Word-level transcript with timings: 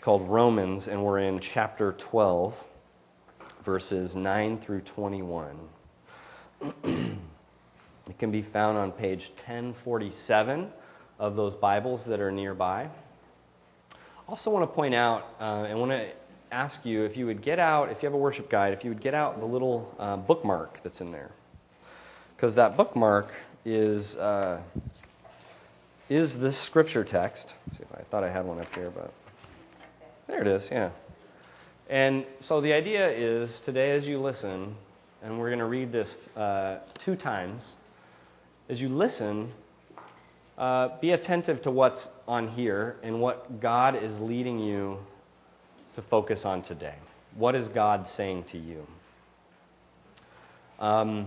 It's 0.00 0.04
called 0.06 0.30
Romans, 0.30 0.88
and 0.88 1.04
we're 1.04 1.18
in 1.18 1.40
chapter 1.40 1.92
12, 1.92 2.66
verses 3.62 4.16
9 4.16 4.56
through 4.56 4.80
21. 4.80 5.58
it 6.84 8.18
can 8.18 8.30
be 8.30 8.40
found 8.40 8.78
on 8.78 8.92
page 8.92 9.30
1047 9.36 10.70
of 11.18 11.36
those 11.36 11.54
Bibles 11.54 12.06
that 12.06 12.18
are 12.18 12.32
nearby. 12.32 12.84
I 12.84 13.96
also, 14.26 14.50
want 14.50 14.62
to 14.62 14.74
point 14.74 14.94
out 14.94 15.34
uh, 15.38 15.66
and 15.68 15.78
want 15.78 15.92
to 15.92 16.08
ask 16.50 16.86
you 16.86 17.04
if 17.04 17.18
you 17.18 17.26
would 17.26 17.42
get 17.42 17.58
out, 17.58 17.90
if 17.90 18.02
you 18.02 18.06
have 18.06 18.14
a 18.14 18.16
worship 18.16 18.48
guide, 18.48 18.72
if 18.72 18.82
you 18.84 18.90
would 18.90 19.02
get 19.02 19.12
out 19.12 19.38
the 19.38 19.44
little 19.44 19.94
uh, 19.98 20.16
bookmark 20.16 20.82
that's 20.82 21.02
in 21.02 21.10
there. 21.10 21.30
Because 22.34 22.54
that 22.54 22.74
bookmark 22.74 23.34
is, 23.66 24.16
uh, 24.16 24.62
is 26.08 26.38
this 26.38 26.56
scripture 26.56 27.04
text. 27.04 27.56
see 27.76 27.82
if 27.82 27.94
I 27.94 28.02
thought 28.04 28.24
I 28.24 28.30
had 28.30 28.46
one 28.46 28.58
up 28.58 28.74
here, 28.74 28.88
but 28.88 29.12
there 30.30 30.40
it 30.42 30.46
is, 30.46 30.70
yeah. 30.70 30.90
And 31.88 32.24
so 32.38 32.60
the 32.60 32.72
idea 32.72 33.10
is 33.10 33.60
today, 33.60 33.90
as 33.90 34.06
you 34.06 34.20
listen, 34.20 34.76
and 35.22 35.38
we're 35.38 35.48
going 35.48 35.58
to 35.58 35.64
read 35.64 35.90
this 35.90 36.28
uh, 36.36 36.78
two 36.98 37.16
times, 37.16 37.76
as 38.68 38.80
you 38.80 38.88
listen, 38.88 39.52
uh, 40.56 40.90
be 41.00 41.10
attentive 41.10 41.60
to 41.62 41.70
what's 41.70 42.10
on 42.28 42.46
here 42.48 42.96
and 43.02 43.20
what 43.20 43.60
God 43.60 44.00
is 44.00 44.20
leading 44.20 44.60
you 44.60 44.98
to 45.96 46.02
focus 46.02 46.44
on 46.44 46.62
today. 46.62 46.94
What 47.34 47.54
is 47.54 47.66
God 47.68 48.06
saying 48.06 48.44
to 48.44 48.58
you? 48.58 48.86
Um, 50.78 51.26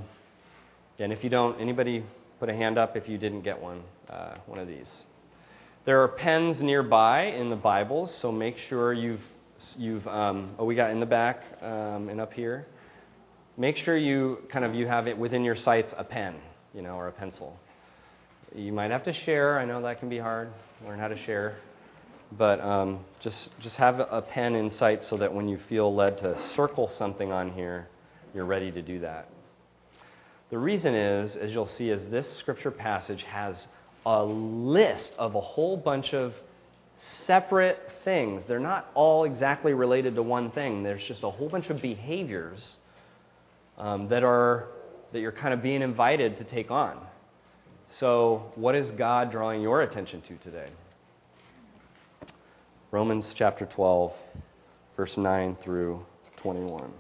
and 0.97 1.11
if 1.11 1.23
you 1.23 1.29
don't, 1.29 1.59
anybody 1.59 2.03
put 2.39 2.49
a 2.49 2.53
hand 2.53 2.77
up 2.77 2.95
if 2.95 3.09
you 3.09 3.17
didn't 3.17 3.41
get 3.41 3.61
one, 3.61 3.81
uh, 4.09 4.35
one 4.45 4.59
of 4.59 4.67
these. 4.67 5.05
There 5.85 6.01
are 6.01 6.07
pens 6.07 6.63
nearby 6.63 7.23
in 7.23 7.49
the 7.49 7.55
Bibles, 7.55 8.13
so 8.13 8.31
make 8.31 8.57
sure 8.57 8.93
you've, 8.93 9.29
you've 9.77 10.07
um, 10.07 10.49
oh, 10.57 10.65
we 10.65 10.75
got 10.75 10.91
in 10.91 10.99
the 10.99 11.05
back 11.05 11.43
um, 11.61 12.09
and 12.09 12.21
up 12.21 12.33
here. 12.33 12.65
Make 13.57 13.77
sure 13.77 13.97
you 13.97 14.43
kind 14.49 14.65
of 14.65 14.73
you 14.73 14.87
have 14.87 15.07
it 15.07 15.17
within 15.17 15.43
your 15.43 15.55
sights 15.55 15.93
a 15.97 16.03
pen, 16.03 16.35
you 16.73 16.81
know, 16.81 16.95
or 16.95 17.07
a 17.07 17.11
pencil. 17.11 17.59
You 18.55 18.71
might 18.71 18.91
have 18.91 19.03
to 19.03 19.13
share. 19.13 19.59
I 19.59 19.65
know 19.65 19.81
that 19.81 19.99
can 19.99 20.09
be 20.09 20.17
hard. 20.17 20.51
Learn 20.85 20.99
how 20.99 21.07
to 21.07 21.17
share 21.17 21.57
but 22.37 22.61
um, 22.61 22.99
just, 23.19 23.57
just 23.59 23.77
have 23.77 23.99
a 23.99 24.21
pen 24.21 24.55
in 24.55 24.69
sight 24.69 25.03
so 25.03 25.17
that 25.17 25.33
when 25.33 25.47
you 25.47 25.57
feel 25.57 25.93
led 25.93 26.17
to 26.19 26.37
circle 26.37 26.87
something 26.87 27.31
on 27.31 27.51
here, 27.51 27.87
you're 28.33 28.45
ready 28.45 28.71
to 28.71 28.81
do 28.81 28.99
that. 28.99 29.27
The 30.49 30.57
reason 30.57 30.93
is, 30.93 31.35
as 31.35 31.53
you'll 31.53 31.65
see, 31.65 31.89
is 31.89 32.09
this 32.09 32.31
scripture 32.31 32.71
passage 32.71 33.23
has 33.23 33.67
a 34.05 34.23
list 34.23 35.15
of 35.17 35.35
a 35.35 35.41
whole 35.41 35.77
bunch 35.77 36.13
of 36.13 36.41
separate 36.97 37.91
things. 37.91 38.45
They're 38.45 38.59
not 38.59 38.89
all 38.93 39.23
exactly 39.23 39.73
related 39.73 40.15
to 40.15 40.23
one 40.23 40.51
thing. 40.51 40.83
There's 40.83 41.05
just 41.05 41.23
a 41.23 41.29
whole 41.29 41.49
bunch 41.49 41.69
of 41.69 41.81
behaviors 41.81 42.77
um, 43.77 44.07
that 44.09 44.23
are 44.23 44.67
that 45.13 45.19
you're 45.19 45.31
kind 45.31 45.53
of 45.53 45.61
being 45.61 45.81
invited 45.81 46.37
to 46.37 46.43
take 46.43 46.71
on. 46.71 46.99
So, 47.87 48.51
what 48.55 48.75
is 48.75 48.91
God 48.91 49.31
drawing 49.31 49.61
your 49.61 49.81
attention 49.83 50.21
to 50.21 50.35
today? 50.37 50.69
Romans 52.89 53.33
chapter 53.33 53.65
12, 53.65 54.23
verse 54.97 55.17
9 55.17 55.55
through 55.55 56.05
21. 56.35 56.91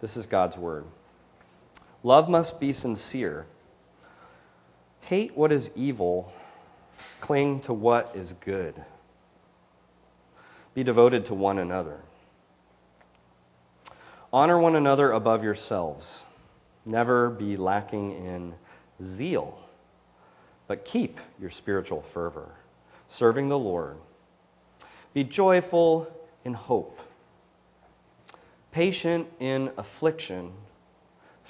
This 0.00 0.16
is 0.16 0.26
God's 0.26 0.56
word. 0.56 0.84
Love 2.02 2.28
must 2.28 2.58
be 2.60 2.72
sincere. 2.72 3.46
Hate 5.02 5.36
what 5.36 5.52
is 5.52 5.70
evil, 5.74 6.32
cling 7.20 7.60
to 7.60 7.72
what 7.72 8.10
is 8.14 8.32
good. 8.34 8.84
Be 10.74 10.82
devoted 10.82 11.26
to 11.26 11.34
one 11.34 11.58
another. 11.58 12.00
Honor 14.32 14.58
one 14.58 14.74
another 14.74 15.12
above 15.12 15.44
yourselves. 15.44 16.24
Never 16.84 17.28
be 17.30 17.56
lacking 17.56 18.12
in 18.12 18.54
zeal 19.02 19.62
but 20.72 20.86
keep 20.86 21.20
your 21.38 21.50
spiritual 21.50 22.00
fervor, 22.00 22.48
serving 23.06 23.50
the 23.50 23.58
Lord. 23.58 23.98
Be 25.12 25.22
joyful 25.22 26.10
in 26.46 26.54
hope, 26.54 26.98
patient 28.70 29.28
in 29.38 29.70
affliction, 29.76 30.52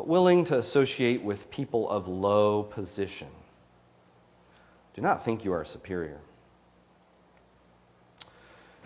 but 0.00 0.08
willing 0.08 0.46
to 0.46 0.56
associate 0.56 1.22
with 1.22 1.50
people 1.50 1.86
of 1.90 2.08
low 2.08 2.62
position. 2.62 3.28
Do 4.94 5.02
not 5.02 5.22
think 5.22 5.44
you 5.44 5.52
are 5.52 5.62
superior. 5.62 6.16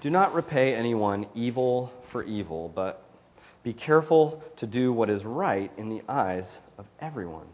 Do 0.01 0.11
not 0.11 0.35
repay 0.35 0.75
anyone 0.75 1.27
evil 1.33 1.93
for 2.03 2.25
evil, 2.25 2.69
but 2.75 3.01
be 3.63 3.73
careful 3.73 4.43
to 4.57 4.67
do 4.67 4.93
what 4.93 5.09
is 5.09 5.25
right 5.25 5.71
in 5.77 5.89
the 5.89 6.03
eyes 6.09 6.63
of 6.79 6.87
everyone. 6.99 7.47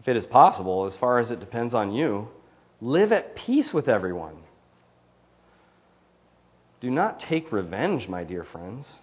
If 0.00 0.08
it 0.08 0.16
is 0.16 0.26
possible, 0.26 0.86
as 0.86 0.96
far 0.96 1.20
as 1.20 1.30
it 1.30 1.38
depends 1.38 1.72
on 1.72 1.92
you, 1.92 2.28
Live 2.80 3.12
at 3.12 3.36
peace 3.36 3.72
with 3.72 3.88
everyone. 3.88 4.38
Do 6.80 6.90
not 6.90 7.20
take 7.20 7.52
revenge, 7.52 8.08
my 8.08 8.24
dear 8.24 8.42
friends, 8.42 9.02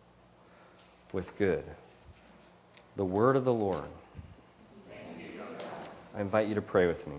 with 1.13 1.37
good. 1.37 1.63
The 2.95 3.05
word 3.05 3.35
of 3.35 3.45
the 3.45 3.53
Lord. 3.53 3.85
I 6.15 6.21
invite 6.21 6.47
you 6.47 6.55
to 6.55 6.61
pray 6.61 6.87
with 6.87 7.07
me. 7.07 7.15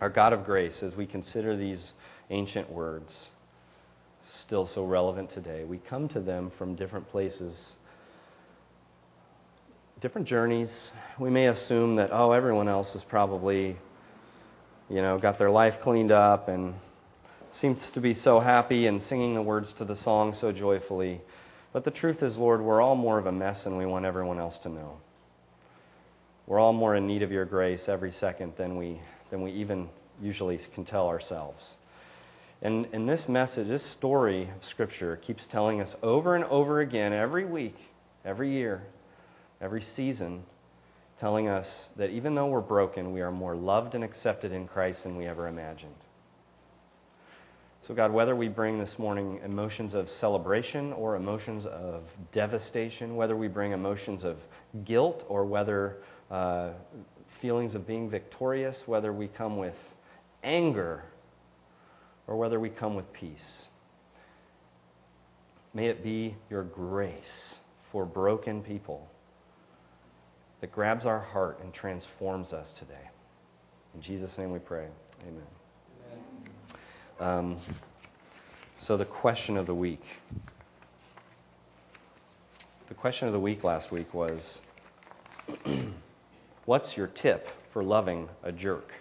Our 0.00 0.10
God 0.10 0.32
of 0.32 0.44
grace, 0.44 0.82
as 0.82 0.96
we 0.96 1.06
consider 1.06 1.56
these 1.56 1.94
ancient 2.30 2.70
words, 2.70 3.30
still 4.22 4.66
so 4.66 4.84
relevant 4.84 5.30
today, 5.30 5.64
we 5.64 5.78
come 5.78 6.08
to 6.08 6.20
them 6.20 6.50
from 6.50 6.74
different 6.74 7.08
places, 7.08 7.76
different 10.00 10.26
journeys. 10.26 10.92
We 11.18 11.30
may 11.30 11.46
assume 11.46 11.96
that, 11.96 12.10
oh, 12.12 12.32
everyone 12.32 12.68
else 12.68 12.94
is 12.94 13.04
probably 13.04 13.76
you 14.88 15.02
know, 15.02 15.18
got 15.18 15.38
their 15.38 15.50
life 15.50 15.80
cleaned 15.80 16.12
up 16.12 16.48
and 16.48 16.74
seems 17.50 17.90
to 17.90 18.00
be 18.00 18.14
so 18.14 18.40
happy 18.40 18.86
and 18.86 19.02
singing 19.02 19.34
the 19.34 19.42
words 19.42 19.72
to 19.74 19.84
the 19.84 19.96
song 19.96 20.32
so 20.32 20.52
joyfully. 20.52 21.20
But 21.76 21.84
the 21.84 21.90
truth 21.90 22.22
is, 22.22 22.38
Lord, 22.38 22.62
we're 22.62 22.80
all 22.80 22.96
more 22.96 23.18
of 23.18 23.26
a 23.26 23.32
mess 23.32 23.64
than 23.64 23.76
we 23.76 23.84
want 23.84 24.06
everyone 24.06 24.38
else 24.38 24.56
to 24.60 24.70
know. 24.70 24.96
We're 26.46 26.58
all 26.58 26.72
more 26.72 26.94
in 26.94 27.06
need 27.06 27.22
of 27.22 27.30
your 27.30 27.44
grace 27.44 27.86
every 27.86 28.12
second 28.12 28.54
than 28.56 28.78
we, 28.78 28.98
than 29.28 29.42
we 29.42 29.50
even 29.50 29.90
usually 30.22 30.56
can 30.56 30.86
tell 30.86 31.06
ourselves. 31.06 31.76
And, 32.62 32.88
and 32.94 33.06
this 33.06 33.28
message, 33.28 33.68
this 33.68 33.82
story 33.82 34.48
of 34.56 34.64
Scripture 34.64 35.16
keeps 35.16 35.44
telling 35.44 35.82
us 35.82 35.96
over 36.02 36.34
and 36.34 36.44
over 36.44 36.80
again, 36.80 37.12
every 37.12 37.44
week, 37.44 37.76
every 38.24 38.52
year, 38.52 38.84
every 39.60 39.82
season, 39.82 40.44
telling 41.18 41.46
us 41.46 41.90
that 41.96 42.08
even 42.08 42.34
though 42.34 42.46
we're 42.46 42.62
broken, 42.62 43.12
we 43.12 43.20
are 43.20 43.30
more 43.30 43.54
loved 43.54 43.94
and 43.94 44.02
accepted 44.02 44.50
in 44.50 44.66
Christ 44.66 45.04
than 45.04 45.14
we 45.14 45.26
ever 45.26 45.46
imagined. 45.46 46.05
So, 47.86 47.94
God, 47.94 48.10
whether 48.10 48.34
we 48.34 48.48
bring 48.48 48.80
this 48.80 48.98
morning 48.98 49.38
emotions 49.44 49.94
of 49.94 50.10
celebration 50.10 50.92
or 50.92 51.14
emotions 51.14 51.66
of 51.66 52.12
devastation, 52.32 53.14
whether 53.14 53.36
we 53.36 53.46
bring 53.46 53.70
emotions 53.70 54.24
of 54.24 54.44
guilt 54.84 55.24
or 55.28 55.44
whether 55.44 55.98
uh, 56.28 56.70
feelings 57.28 57.76
of 57.76 57.86
being 57.86 58.10
victorious, 58.10 58.88
whether 58.88 59.12
we 59.12 59.28
come 59.28 59.56
with 59.56 59.94
anger 60.42 61.04
or 62.26 62.36
whether 62.36 62.58
we 62.58 62.70
come 62.70 62.96
with 62.96 63.12
peace. 63.12 63.68
May 65.72 65.86
it 65.86 66.02
be 66.02 66.34
your 66.50 66.64
grace 66.64 67.60
for 67.92 68.04
broken 68.04 68.64
people 68.64 69.08
that 70.60 70.72
grabs 70.72 71.06
our 71.06 71.20
heart 71.20 71.60
and 71.62 71.72
transforms 71.72 72.52
us 72.52 72.72
today. 72.72 73.10
In 73.94 74.00
Jesus' 74.00 74.36
name 74.38 74.50
we 74.50 74.58
pray. 74.58 74.88
Amen. 75.22 75.55
Um, 77.18 77.56
so, 78.76 78.96
the 78.96 79.06
question 79.06 79.56
of 79.56 79.66
the 79.66 79.74
week. 79.74 80.04
The 82.88 82.94
question 82.94 83.26
of 83.26 83.32
the 83.32 83.40
week 83.40 83.64
last 83.64 83.90
week 83.90 84.12
was 84.12 84.60
What's 86.66 86.96
your 86.96 87.06
tip 87.06 87.50
for 87.70 87.82
loving 87.82 88.28
a 88.42 88.52
jerk? 88.52 88.92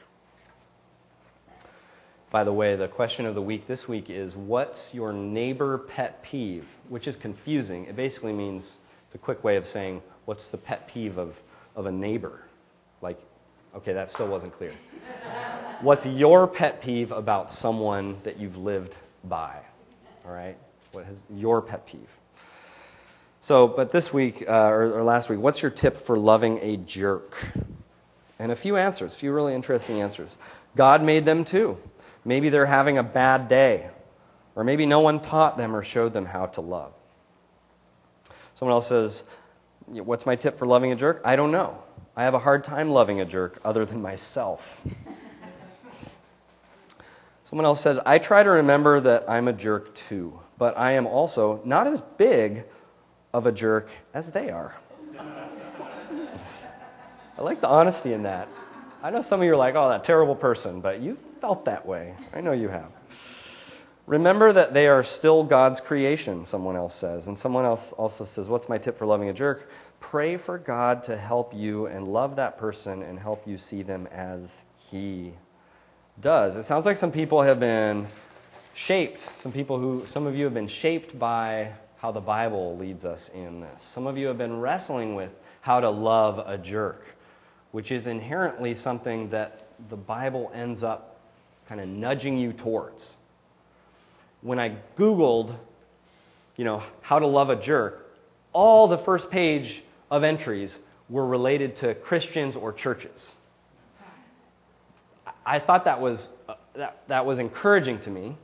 By 2.32 2.44
the 2.44 2.54
way, 2.54 2.76
the 2.76 2.88
question 2.88 3.26
of 3.26 3.36
the 3.36 3.42
week 3.42 3.68
this 3.68 3.88
week 3.88 4.10
is 4.10 4.34
What's 4.36 4.94
your 4.94 5.12
neighbor 5.12 5.78
pet 5.78 6.24
peeve? 6.24 6.66
Which 6.88 7.08
is 7.08 7.18
confusing. 7.18 7.86
It 7.86 7.98
basically 7.98 8.34
means 8.34 8.78
it's 9.06 9.16
a 9.16 9.18
quick 9.18 9.44
way 9.44 9.58
of 9.58 9.68
saying, 9.68 10.02
What's 10.24 10.48
the 10.48 10.58
pet 10.58 10.88
peeve 10.88 11.18
of, 11.18 11.42
of 11.76 11.86
a 11.86 11.92
neighbor? 11.92 12.44
Like, 13.02 13.20
okay, 13.76 13.92
that 13.92 14.10
still 14.10 14.28
wasn't 14.28 14.54
clear. 14.54 14.74
What's 15.82 16.06
your 16.06 16.48
pet 16.48 16.82
peeve 16.82 17.12
about 17.12 17.52
someone 17.52 18.18
that 18.24 18.38
you've 18.40 18.58
lived 18.58 18.96
by? 19.24 19.60
All 20.26 20.32
right? 20.32 20.58
What 20.94 21.06
is 21.08 21.22
your 21.30 21.62
pet 21.62 21.86
peeve? 21.86 22.10
So, 23.42 23.68
but 23.68 23.90
this 23.90 24.14
week, 24.14 24.46
uh, 24.48 24.70
or, 24.70 25.00
or 25.00 25.04
last 25.04 25.30
week, 25.30 25.40
what's 25.40 25.62
your 25.62 25.72
tip 25.72 25.98
for 25.98 26.18
loving 26.18 26.60
a 26.62 26.78
jerk? 26.78 27.36
And 28.40 28.52
a 28.52 28.56
few 28.56 28.78
answers, 28.78 29.16
a 29.16 29.18
few 29.18 29.34
really 29.34 29.54
interesting 29.54 30.02
answers. 30.02 30.38
God 30.76 31.04
made 31.04 31.26
them 31.26 31.46
too. 31.46 31.78
Maybe 32.24 32.50
they're 32.50 32.66
having 32.66 32.98
a 32.98 33.04
bad 33.04 33.48
day, 33.48 33.90
or 34.56 34.64
maybe 34.64 34.86
no 34.86 35.02
one 35.02 35.20
taught 35.20 35.58
them 35.58 35.76
or 35.76 35.84
showed 35.84 36.14
them 36.14 36.26
how 36.26 36.48
to 36.48 36.62
love. 36.62 36.94
Someone 38.56 38.74
else 38.74 38.88
says, 38.88 39.26
What's 39.88 40.26
my 40.26 40.36
tip 40.36 40.58
for 40.58 40.66
loving 40.66 40.92
a 40.92 40.96
jerk? 40.96 41.22
I 41.24 41.36
don't 41.36 41.52
know. 41.52 41.84
I 42.16 42.24
have 42.24 42.34
a 42.34 42.40
hard 42.40 42.64
time 42.64 42.90
loving 42.90 43.20
a 43.20 43.26
jerk 43.26 43.60
other 43.64 43.86
than 43.86 44.02
myself. 44.02 44.82
Someone 47.46 47.66
else 47.66 47.80
says, 47.80 48.00
I 48.08 48.18
try 48.18 48.42
to 48.42 48.50
remember 48.50 49.00
that 49.02 49.30
I'm 49.30 49.48
a 49.48 49.54
jerk 49.54 49.94
too, 49.94 50.40
but 50.58 50.76
I 50.80 50.94
am 50.94 51.06
also 51.06 51.62
not 51.64 51.86
as 51.86 52.02
big 52.02 52.66
of 53.36 53.46
a 53.46 53.52
jerk 53.52 53.92
as 54.16 54.32
they 54.32 54.50
are. 54.50 54.76
I 57.38 57.42
like 57.44 57.62
the 57.62 57.68
honesty 57.68 58.14
in 58.14 58.24
that. 58.24 58.50
I 59.04 59.12
know 59.12 59.22
some 59.22 59.42
of 59.42 59.46
you 59.46 59.54
are 59.54 59.58
like, 59.58 59.76
oh, 59.76 59.90
that 59.90 60.04
terrible 60.04 60.36
person, 60.36 60.82
but 60.82 61.02
you 61.02 61.20
felt 61.40 61.66
that 61.66 61.86
way. 61.86 62.16
I 62.34 62.42
know 62.42 62.52
you 62.52 62.68
have. 62.70 62.90
Remember 64.08 64.52
that 64.52 64.74
they 64.74 64.88
are 64.88 65.04
still 65.04 65.44
God's 65.44 65.80
creation, 65.80 66.46
someone 66.46 66.76
else 66.76 66.96
says. 66.96 67.28
And 67.28 67.38
someone 67.38 67.64
else 67.64 67.92
also 67.92 68.26
says, 68.26 68.50
What's 68.50 68.68
my 68.68 68.80
tip 68.80 68.98
for 68.98 69.06
loving 69.06 69.30
a 69.30 69.34
jerk? 69.34 69.70
Pray 70.00 70.36
for 70.36 70.58
God 70.58 71.04
to 71.04 71.16
help 71.16 71.54
you 71.54 71.86
and 71.86 72.08
love 72.08 72.38
that 72.38 72.58
person 72.58 73.04
and 73.04 73.20
help 73.20 73.48
you 73.48 73.60
see 73.60 73.84
them 73.84 74.08
as 74.08 74.66
He 74.78 75.34
does. 76.20 76.56
It 76.58 76.64
sounds 76.64 76.86
like 76.86 76.98
some 76.98 77.12
people 77.12 77.42
have 77.42 77.60
been 77.60 78.08
shaped, 78.74 79.40
some 79.40 79.52
people 79.52 79.80
who, 79.80 80.06
some 80.06 80.26
of 80.26 80.36
you 80.36 80.46
have 80.46 80.54
been 80.54 80.68
shaped 80.68 81.18
by 81.18 81.72
how 81.98 82.12
the 82.12 82.22
Bible 82.22 82.78
leads 82.78 83.06
us 83.06 83.30
in 83.30 83.62
this. 83.62 83.84
Some 83.84 84.08
of 84.08 84.18
you 84.18 84.28
have 84.28 84.38
been 84.38 84.60
wrestling 84.60 85.16
with 85.16 85.32
how 85.62 85.80
to 85.80 85.90
love 85.90 86.44
a 86.46 86.58
jerk, 86.58 87.06
which 87.72 87.92
is 87.92 88.08
inherently 88.08 88.76
something 88.76 89.30
that 89.30 89.68
the 89.90 89.98
Bible 89.98 90.52
ends 90.54 90.84
up 90.84 91.20
kind 91.68 91.82
of 91.82 91.88
nudging 91.88 92.38
you 92.38 92.54
towards. 92.54 93.16
When 94.42 94.60
I 94.60 94.76
Googled, 94.98 95.56
you 96.58 96.64
know, 96.64 96.84
how 97.02 97.20
to 97.20 97.28
love 97.28 97.50
a 97.50 97.56
jerk, 97.56 98.16
all 98.54 98.88
the 98.88 98.98
first 98.98 99.32
page 99.32 99.84
of 100.12 100.24
entries 100.24 100.80
were 101.10 101.26
related 101.26 101.76
to 101.78 101.96
Christians 101.96 102.56
or 102.56 102.72
churches. 102.72 103.34
I 105.46 105.60
thought 105.60 105.86
that 105.86 106.02
was, 106.02 106.30
uh, 106.50 106.56
that, 106.74 107.04
that 107.08 107.26
was 107.26 107.40
encouraging 107.40 108.00
to 108.02 108.10
me 108.10 108.36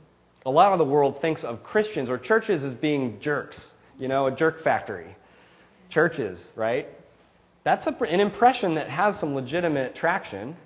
a 0.44 0.50
lot 0.50 0.72
of 0.72 0.78
the 0.78 0.84
world 0.84 1.20
thinks 1.20 1.44
of 1.44 1.62
Christians 1.62 2.08
or 2.08 2.18
churches 2.18 2.64
as 2.64 2.74
being 2.74 3.20
jerks, 3.20 3.74
you 3.98 4.08
know, 4.08 4.26
a 4.26 4.30
jerk 4.30 4.58
factory. 4.58 5.16
Churches, 5.88 6.52
right? 6.56 6.88
That's 7.64 7.86
a, 7.86 7.96
an 8.04 8.18
impression 8.18 8.74
that 8.74 8.88
has 8.88 9.18
some 9.18 9.34
legitimate 9.34 9.94
traction. 9.94 10.56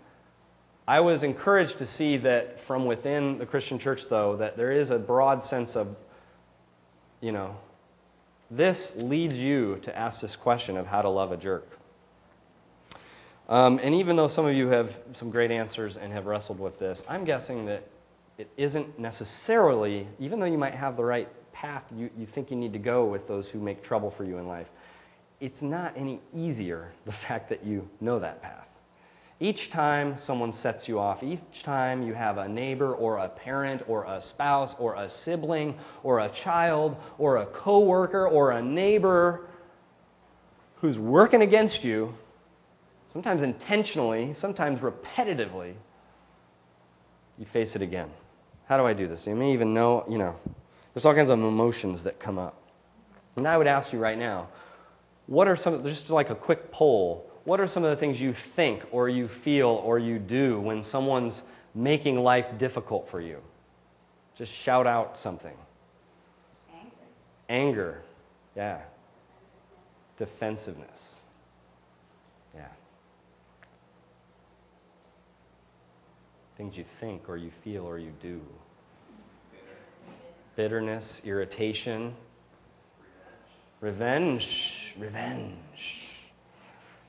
I 0.88 1.00
was 1.00 1.22
encouraged 1.22 1.78
to 1.78 1.86
see 1.86 2.16
that 2.18 2.60
from 2.60 2.86
within 2.86 3.38
the 3.38 3.44
Christian 3.44 3.78
church, 3.78 4.08
though, 4.08 4.36
that 4.36 4.56
there 4.56 4.72
is 4.72 4.90
a 4.90 4.98
broad 4.98 5.42
sense 5.42 5.76
of, 5.76 5.96
you 7.20 7.32
know, 7.32 7.56
this 8.50 8.94
leads 8.96 9.38
you 9.38 9.78
to 9.82 9.96
ask 9.98 10.20
this 10.20 10.36
question 10.36 10.76
of 10.76 10.86
how 10.86 11.02
to 11.02 11.08
love 11.08 11.32
a 11.32 11.36
jerk. 11.36 11.78
Um, 13.48 13.78
and 13.82 13.94
even 13.94 14.16
though 14.16 14.26
some 14.26 14.46
of 14.46 14.54
you 14.54 14.68
have 14.68 14.98
some 15.12 15.30
great 15.30 15.50
answers 15.50 15.96
and 15.96 16.12
have 16.12 16.26
wrestled 16.26 16.58
with 16.58 16.78
this, 16.78 17.04
I'm 17.08 17.24
guessing 17.24 17.66
that 17.66 17.84
it 18.38 18.50
isn't 18.56 18.98
necessarily, 18.98 20.06
even 20.18 20.40
though 20.40 20.46
you 20.46 20.58
might 20.58 20.74
have 20.74 20.96
the 20.96 21.04
right 21.04 21.28
path 21.52 21.84
you, 21.96 22.10
you 22.18 22.26
think 22.26 22.50
you 22.50 22.56
need 22.56 22.72
to 22.72 22.78
go 22.78 23.04
with 23.04 23.26
those 23.26 23.48
who 23.48 23.60
make 23.60 23.82
trouble 23.82 24.10
for 24.10 24.24
you 24.24 24.38
in 24.38 24.46
life, 24.46 24.68
it's 25.40 25.62
not 25.62 25.92
any 25.96 26.20
easier 26.34 26.92
the 27.04 27.12
fact 27.12 27.48
that 27.48 27.64
you 27.64 27.88
know 28.00 28.18
that 28.18 28.42
path. 28.42 28.68
Each 29.38 29.70
time 29.70 30.16
someone 30.16 30.52
sets 30.54 30.88
you 30.88 30.98
off, 30.98 31.22
each 31.22 31.62
time 31.62 32.02
you 32.02 32.14
have 32.14 32.38
a 32.38 32.48
neighbor 32.48 32.94
or 32.94 33.18
a 33.18 33.28
parent 33.28 33.82
or 33.86 34.04
a 34.04 34.18
spouse 34.18 34.74
or 34.78 34.94
a 34.94 35.10
sibling 35.10 35.76
or 36.02 36.20
a 36.20 36.28
child 36.30 36.96
or 37.18 37.36
a 37.36 37.46
coworker 37.46 38.26
or 38.26 38.52
a 38.52 38.62
neighbor 38.62 39.46
who's 40.76 40.98
working 40.98 41.42
against 41.42 41.84
you, 41.84 42.14
sometimes 43.08 43.42
intentionally, 43.42 44.34
sometimes 44.34 44.80
repetitively, 44.80 45.74
you 47.38 47.46
face 47.46 47.76
it 47.76 47.82
again. 47.82 48.10
How 48.66 48.76
do 48.76 48.84
I 48.84 48.92
do 48.92 49.06
this? 49.06 49.26
You 49.26 49.34
may 49.34 49.52
even 49.52 49.72
know, 49.74 50.04
you 50.08 50.18
know, 50.18 50.36
there's 50.94 51.04
all 51.04 51.14
kinds 51.14 51.30
of 51.30 51.38
emotions 51.38 52.02
that 52.04 52.18
come 52.18 52.38
up. 52.38 52.60
And 53.36 53.46
I 53.46 53.58
would 53.58 53.66
ask 53.66 53.92
you 53.92 53.98
right 53.98 54.18
now, 54.18 54.48
what 55.26 55.46
are 55.46 55.56
some, 55.56 55.82
just 55.82 56.10
like 56.10 56.30
a 56.30 56.34
quick 56.34 56.72
poll, 56.72 57.30
what 57.44 57.60
are 57.60 57.66
some 57.66 57.84
of 57.84 57.90
the 57.90 57.96
things 57.96 58.20
you 58.20 58.32
think 58.32 58.84
or 58.90 59.08
you 59.08 59.28
feel 59.28 59.68
or 59.68 59.98
you 59.98 60.18
do 60.18 60.58
when 60.58 60.82
someone's 60.82 61.44
making 61.74 62.22
life 62.22 62.58
difficult 62.58 63.08
for 63.08 63.20
you? 63.20 63.40
Just 64.34 64.52
shout 64.52 64.86
out 64.86 65.16
something. 65.18 65.56
Anger. 66.72 66.90
Anger, 67.48 68.02
yeah. 68.56 68.80
Defensiveness, 70.16 71.22
things 76.56 76.76
you 76.76 76.84
think 76.84 77.28
or 77.28 77.36
you 77.36 77.50
feel 77.50 77.84
or 77.84 77.98
you 77.98 78.12
do. 78.20 78.40
Bitterness, 80.54 81.20
irritation, 81.24 82.14
revenge. 83.80 84.94
Revenge. 84.98 86.12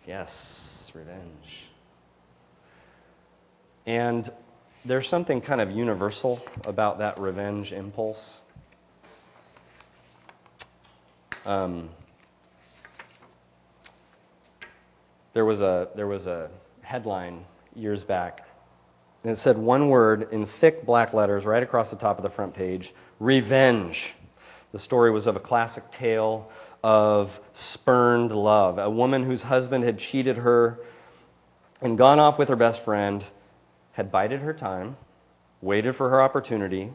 Yes, 0.05 0.91
revenge. 0.93 1.69
And 3.85 4.29
there's 4.83 5.07
something 5.07 5.39
kind 5.39 5.61
of 5.61 5.71
universal 5.71 6.45
about 6.65 6.99
that 6.99 7.17
revenge 7.17 7.71
impulse. 7.71 8.41
Um, 11.45 11.89
there 15.31 15.45
was 15.45 15.61
a 15.61 15.89
there 15.95 16.07
was 16.07 16.27
a 16.27 16.49
headline 16.81 17.45
years 17.75 18.03
back 18.03 18.46
and 19.23 19.31
it 19.31 19.37
said 19.37 19.57
one 19.57 19.89
word 19.89 20.27
in 20.31 20.45
thick 20.45 20.85
black 20.85 21.13
letters 21.13 21.45
right 21.45 21.63
across 21.63 21.89
the 21.89 21.97
top 21.97 22.17
of 22.17 22.23
the 22.23 22.29
front 22.29 22.53
page 22.53 22.93
revenge. 23.19 24.13
The 24.71 24.79
story 24.79 25.11
was 25.11 25.27
of 25.27 25.35
a 25.35 25.39
classic 25.39 25.89
tale 25.91 26.49
of 26.83 27.39
spurned 27.53 28.31
love. 28.31 28.77
A 28.77 28.89
woman 28.89 29.23
whose 29.23 29.43
husband 29.43 29.83
had 29.83 29.97
cheated 29.97 30.37
her 30.37 30.79
and 31.81 31.97
gone 31.97 32.19
off 32.19 32.37
with 32.37 32.49
her 32.49 32.55
best 32.55 32.83
friend, 32.83 33.23
had 33.93 34.11
bided 34.11 34.41
her 34.41 34.53
time, 34.53 34.97
waited 35.61 35.95
for 35.95 36.09
her 36.09 36.21
opportunity. 36.21 36.91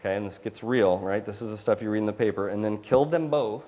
Okay, 0.00 0.16
and 0.16 0.26
this 0.26 0.38
gets 0.38 0.62
real, 0.62 0.98
right? 0.98 1.24
This 1.24 1.42
is 1.42 1.50
the 1.50 1.56
stuff 1.56 1.82
you 1.82 1.90
read 1.90 1.98
in 1.98 2.06
the 2.06 2.12
paper, 2.12 2.48
and 2.48 2.64
then 2.64 2.78
killed 2.78 3.10
them 3.10 3.28
both 3.28 3.64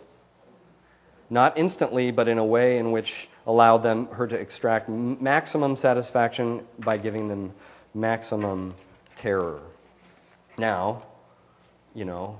not 1.32 1.56
instantly, 1.56 2.10
but 2.10 2.28
in 2.28 2.36
a 2.36 2.44
way 2.44 2.76
in 2.76 2.92
which 2.92 3.28
allowed 3.46 3.78
them, 3.78 4.06
her 4.08 4.26
to 4.26 4.38
extract 4.38 4.88
maximum 4.88 5.76
satisfaction 5.76 6.62
by 6.78 6.98
giving 6.98 7.26
them 7.26 7.52
maximum 7.94 8.74
terror. 9.16 9.60
Now, 10.58 11.04
you 11.94 12.04
know, 12.04 12.38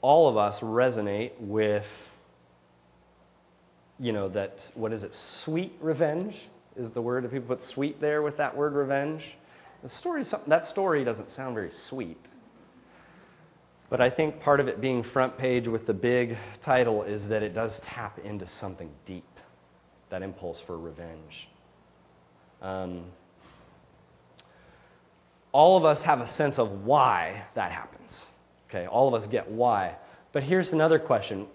all 0.00 0.26
of 0.26 0.38
us 0.38 0.60
resonate 0.60 1.32
with, 1.38 2.10
you 3.98 4.12
know, 4.12 4.30
that, 4.30 4.70
what 4.74 4.92
is 4.92 5.04
it, 5.04 5.14
sweet 5.14 5.74
revenge 5.82 6.48
is 6.76 6.92
the 6.92 7.02
word. 7.02 7.26
If 7.26 7.32
people 7.32 7.48
put 7.48 7.60
sweet 7.60 8.00
there 8.00 8.22
with 8.22 8.38
that 8.38 8.56
word 8.56 8.72
revenge, 8.72 9.36
The 9.82 9.88
story, 9.88 10.24
that 10.46 10.64
story 10.64 11.04
doesn't 11.04 11.30
sound 11.30 11.54
very 11.54 11.70
sweet. 11.70 12.22
But 13.90 14.00
I 14.00 14.08
think 14.08 14.40
part 14.40 14.60
of 14.60 14.68
it 14.68 14.80
being 14.80 15.02
front 15.02 15.36
page 15.36 15.66
with 15.66 15.86
the 15.86 15.94
big 15.94 16.38
title 16.62 17.02
is 17.02 17.28
that 17.28 17.42
it 17.42 17.52
does 17.52 17.80
tap 17.80 18.20
into 18.24 18.46
something 18.46 18.88
deep 19.04 19.24
that 20.10 20.22
impulse 20.22 20.60
for 20.60 20.78
revenge. 20.78 21.48
Um, 22.62 23.02
all 25.52 25.76
of 25.76 25.84
us 25.84 26.04
have 26.04 26.20
a 26.20 26.26
sense 26.26 26.58
of 26.58 26.84
why 26.84 27.42
that 27.54 27.72
happens. 27.72 28.30
Okay, 28.68 28.86
all 28.86 29.08
of 29.08 29.14
us 29.14 29.26
get 29.26 29.50
why. 29.50 29.96
But 30.30 30.44
here's 30.44 30.72
another 30.72 31.00
question 31.00 31.48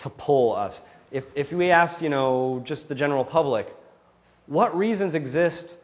to 0.00 0.10
pull 0.10 0.54
us. 0.54 0.82
If, 1.10 1.24
if 1.34 1.52
we 1.54 1.70
ask, 1.70 2.02
you 2.02 2.10
know, 2.10 2.60
just 2.64 2.88
the 2.88 2.94
general 2.94 3.24
public, 3.24 3.74
what 4.46 4.76
reasons 4.76 5.14
exist 5.14 5.76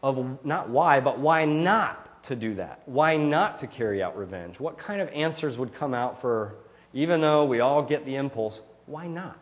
of 0.00 0.44
not 0.44 0.68
why, 0.68 1.00
but 1.00 1.18
why 1.18 1.44
not 1.44 2.08
to 2.24 2.36
do 2.36 2.54
that? 2.56 2.82
Why 2.86 3.16
not 3.16 3.58
to 3.60 3.66
carry 3.66 4.02
out 4.02 4.16
revenge? 4.16 4.60
What 4.60 4.78
kind 4.78 5.00
of 5.00 5.08
answers 5.08 5.58
would 5.58 5.74
come 5.74 5.94
out 5.94 6.20
for, 6.20 6.56
even 6.92 7.20
though 7.20 7.44
we 7.44 7.60
all 7.60 7.82
get 7.82 8.04
the 8.04 8.16
impulse, 8.16 8.62
why 8.86 9.06
not? 9.06 9.38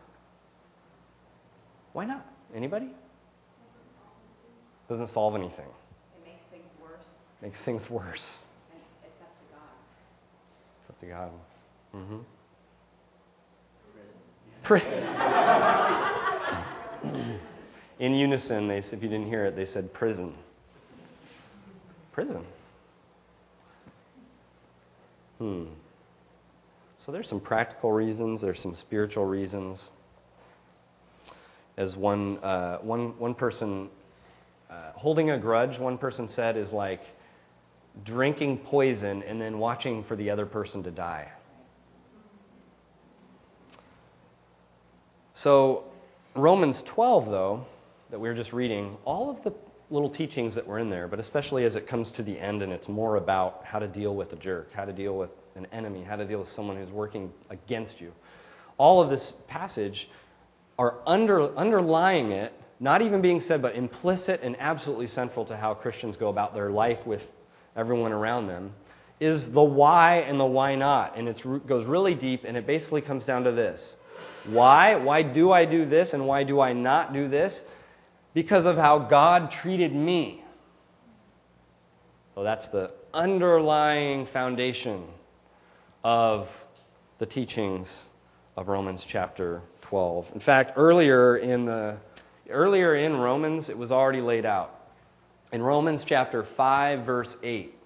Why 1.93 2.05
not? 2.05 2.25
Anybody? 2.53 2.89
Doesn't 4.87 5.07
solve 5.07 5.35
anything. 5.35 5.67
It 6.15 6.25
makes 6.25 6.45
things 6.47 6.69
worse. 6.81 7.05
Makes 7.41 7.63
things 7.63 7.89
worse. 7.89 8.45
And 8.71 8.81
it's 9.03 9.21
up 9.21 9.35
to 9.39 9.45
God. 9.53 9.61
It's 10.81 10.89
up 10.89 10.99
to 10.99 11.05
God. 11.05 11.31
Mm-hmm. 11.95 12.19
Prison. 14.63 14.89
In 17.99 18.13
unison, 18.13 18.67
they, 18.67 18.77
if 18.77 18.91
you 18.93 18.97
didn't 19.09 19.27
hear 19.27 19.45
it, 19.45 19.55
they 19.55 19.65
said 19.65 19.93
prison. 19.93 20.33
Prison. 22.11 22.45
Hmm. 25.39 25.65
So 26.97 27.13
there's 27.13 27.29
some 27.29 27.39
practical 27.39 27.91
reasons, 27.93 28.41
there's 28.41 28.59
some 28.59 28.75
spiritual 28.75 29.25
reasons. 29.25 29.89
As 31.77 31.95
one, 31.95 32.37
uh, 32.39 32.79
one, 32.79 33.17
one 33.17 33.33
person, 33.33 33.89
uh, 34.69 34.91
holding 34.95 35.29
a 35.29 35.37
grudge, 35.37 35.79
one 35.79 35.97
person 35.97 36.27
said, 36.27 36.57
is 36.57 36.73
like 36.73 37.01
drinking 38.03 38.57
poison 38.57 39.23
and 39.23 39.41
then 39.41 39.59
watching 39.59 40.03
for 40.03 40.17
the 40.17 40.29
other 40.29 40.45
person 40.45 40.83
to 40.83 40.91
die. 40.91 41.29
So, 45.33 45.85
Romans 46.35 46.83
12, 46.83 47.29
though, 47.29 47.65
that 48.09 48.19
we 48.19 48.27
were 48.27 48.35
just 48.35 48.51
reading, 48.51 48.97
all 49.05 49.29
of 49.29 49.41
the 49.43 49.53
little 49.89 50.09
teachings 50.09 50.55
that 50.55 50.67
were 50.67 50.79
in 50.79 50.89
there, 50.89 51.07
but 51.07 51.19
especially 51.19 51.65
as 51.65 51.75
it 51.75 51.87
comes 51.87 52.11
to 52.11 52.23
the 52.23 52.39
end 52.39 52.61
and 52.61 52.71
it's 52.71 52.87
more 52.87 53.15
about 53.15 53.61
how 53.63 53.79
to 53.79 53.87
deal 53.87 54.15
with 54.15 54.33
a 54.33 54.35
jerk, 54.35 54.71
how 54.73 54.85
to 54.85 54.93
deal 54.93 55.17
with 55.17 55.31
an 55.55 55.67
enemy, 55.71 56.03
how 56.03 56.15
to 56.15 56.25
deal 56.25 56.39
with 56.39 56.47
someone 56.47 56.77
who's 56.77 56.91
working 56.91 57.31
against 57.49 57.99
you. 57.99 58.13
All 58.77 59.01
of 59.01 59.09
this 59.09 59.33
passage 59.47 60.09
are 60.77 60.95
under, 61.05 61.55
underlying 61.57 62.31
it, 62.31 62.53
not 62.79 63.01
even 63.01 63.21
being 63.21 63.41
said, 63.41 63.61
but 63.61 63.75
implicit 63.75 64.41
and 64.41 64.55
absolutely 64.59 65.07
central 65.07 65.43
to 65.45 65.57
how 65.57 65.73
Christians 65.73 66.15
go 66.15 66.29
about 66.29 66.53
their 66.53 66.69
life 66.69 67.05
with 67.05 67.33
everyone 67.75 68.13
around 68.13 68.47
them, 68.47 68.71
is 69.19 69.51
the 69.51 69.63
why 69.63 70.17
and 70.17 70.39
the 70.39 70.45
why 70.45 70.75
not. 70.75 71.17
And 71.17 71.27
it 71.27 71.43
goes 71.67 71.85
really 71.85 72.15
deep, 72.15 72.45
and 72.45 72.55
it 72.55 72.65
basically 72.65 73.01
comes 73.01 73.25
down 73.25 73.43
to 73.43 73.51
this 73.51 73.97
why? 74.45 74.95
Why 74.95 75.21
do 75.21 75.51
I 75.51 75.65
do 75.65 75.85
this 75.85 76.13
and 76.13 76.25
why 76.25 76.43
do 76.43 76.59
I 76.59 76.73
not 76.73 77.13
do 77.13 77.27
this? 77.27 77.63
Because 78.33 78.65
of 78.65 78.77
how 78.77 78.99
God 78.99 79.51
treated 79.51 79.93
me. 79.93 80.43
So 82.35 82.43
that's 82.43 82.67
the 82.67 82.91
underlying 83.13 84.25
foundation 84.25 85.05
of 86.03 86.65
the 87.17 87.25
teachings 87.25 88.09
of 88.55 88.67
Romans 88.67 89.05
chapter 89.05 89.61
12. 89.81 90.31
In 90.33 90.39
fact, 90.39 90.73
earlier 90.75 91.37
in 91.37 91.65
the 91.65 91.97
earlier 92.49 92.95
in 92.95 93.17
Romans 93.17 93.69
it 93.69 93.77
was 93.77 93.91
already 93.91 94.21
laid 94.21 94.45
out. 94.45 94.79
In 95.51 95.61
Romans 95.61 96.03
chapter 96.03 96.43
5 96.43 97.01
verse 97.01 97.37
8 97.43 97.78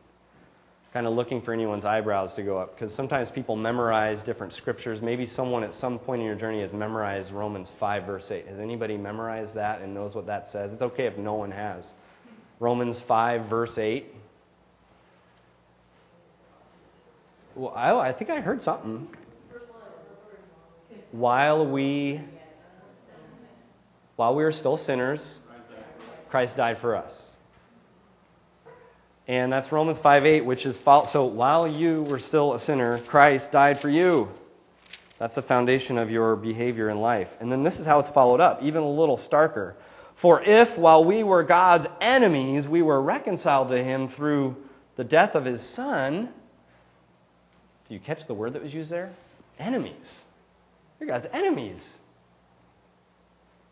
kind 0.93 1.07
of 1.07 1.13
looking 1.13 1.41
for 1.41 1.53
anyone's 1.53 1.85
eyebrows 1.85 2.35
to 2.35 2.43
go 2.43 2.59
up 2.59 2.75
because 2.75 2.93
sometimes 2.93 3.31
people 3.31 3.55
memorize 3.55 4.21
different 4.21 4.53
scriptures. 4.53 5.01
Maybe 5.01 5.25
someone 5.25 5.63
at 5.63 5.73
some 5.73 5.97
point 5.97 6.21
in 6.21 6.27
your 6.27 6.35
journey 6.35 6.61
has 6.61 6.71
memorized 6.71 7.31
Romans 7.31 7.67
5, 7.67 8.03
verse 8.03 8.29
8. 8.29 8.47
Has 8.47 8.59
anybody 8.59 8.95
memorized 8.95 9.55
that 9.55 9.81
and 9.81 9.95
knows 9.95 10.15
what 10.15 10.27
that 10.27 10.45
says? 10.45 10.71
It's 10.71 10.83
okay 10.83 11.07
if 11.07 11.17
no 11.17 11.33
one 11.33 11.49
has. 11.49 11.95
Romans 12.59 12.99
5, 12.99 13.45
verse 13.45 13.79
8. 13.79 14.13
Well, 17.55 17.73
I, 17.75 18.09
I 18.09 18.11
think 18.11 18.29
I 18.29 18.39
heard 18.39 18.61
something. 18.61 19.07
While 21.11 21.65
we, 21.65 22.21
while 24.15 24.35
we 24.35 24.43
were 24.43 24.51
still 24.51 24.77
sinners, 24.77 25.39
Christ 26.29 26.57
died 26.57 26.77
for 26.77 26.95
us. 26.95 27.32
And 29.27 29.51
that's 29.51 29.71
Romans 29.71 29.99
5 29.99 30.25
8, 30.25 30.41
which 30.41 30.65
is 30.65 30.77
so 30.77 31.25
while 31.25 31.67
you 31.67 32.03
were 32.03 32.19
still 32.19 32.53
a 32.53 32.59
sinner, 32.59 32.99
Christ 32.99 33.51
died 33.51 33.79
for 33.79 33.89
you. 33.89 34.29
That's 35.17 35.35
the 35.35 35.41
foundation 35.41 35.97
of 35.97 36.11
your 36.11 36.35
behavior 36.35 36.89
in 36.89 36.99
life. 36.99 37.37
And 37.39 37.51
then 37.51 37.63
this 37.63 37.79
is 37.79 37.85
how 37.85 37.99
it's 37.99 38.09
followed 38.09 38.41
up, 38.41 38.61
even 38.61 38.83
a 38.83 38.89
little 38.89 39.15
starker. 39.15 39.75
For 40.15 40.41
if, 40.41 40.77
while 40.77 41.03
we 41.03 41.23
were 41.23 41.43
God's 41.43 41.87
enemies, 42.01 42.67
we 42.67 42.81
were 42.81 43.01
reconciled 43.01 43.69
to 43.69 43.81
him 43.81 44.07
through 44.07 44.57
the 44.95 45.03
death 45.03 45.35
of 45.35 45.45
his 45.45 45.61
son, 45.61 46.29
do 47.87 47.93
you 47.93 47.99
catch 47.99 48.25
the 48.25 48.33
word 48.33 48.53
that 48.53 48.63
was 48.63 48.73
used 48.73 48.89
there? 48.89 49.13
Enemies. 49.57 50.23
You're 50.99 51.07
God's 51.07 51.27
enemies. 51.33 51.99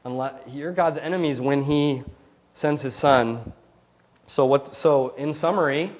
Unless, 0.03 0.33
you're 0.47 0.71
God's 0.71 0.97
enemies 0.97 1.39
when 1.39 1.63
he 1.63 2.03
sends 2.53 2.81
his 2.81 2.95
son 2.95 3.53
so, 4.31 4.45
what, 4.45 4.65
so 4.65 5.09
in 5.17 5.33
summary, 5.33 5.91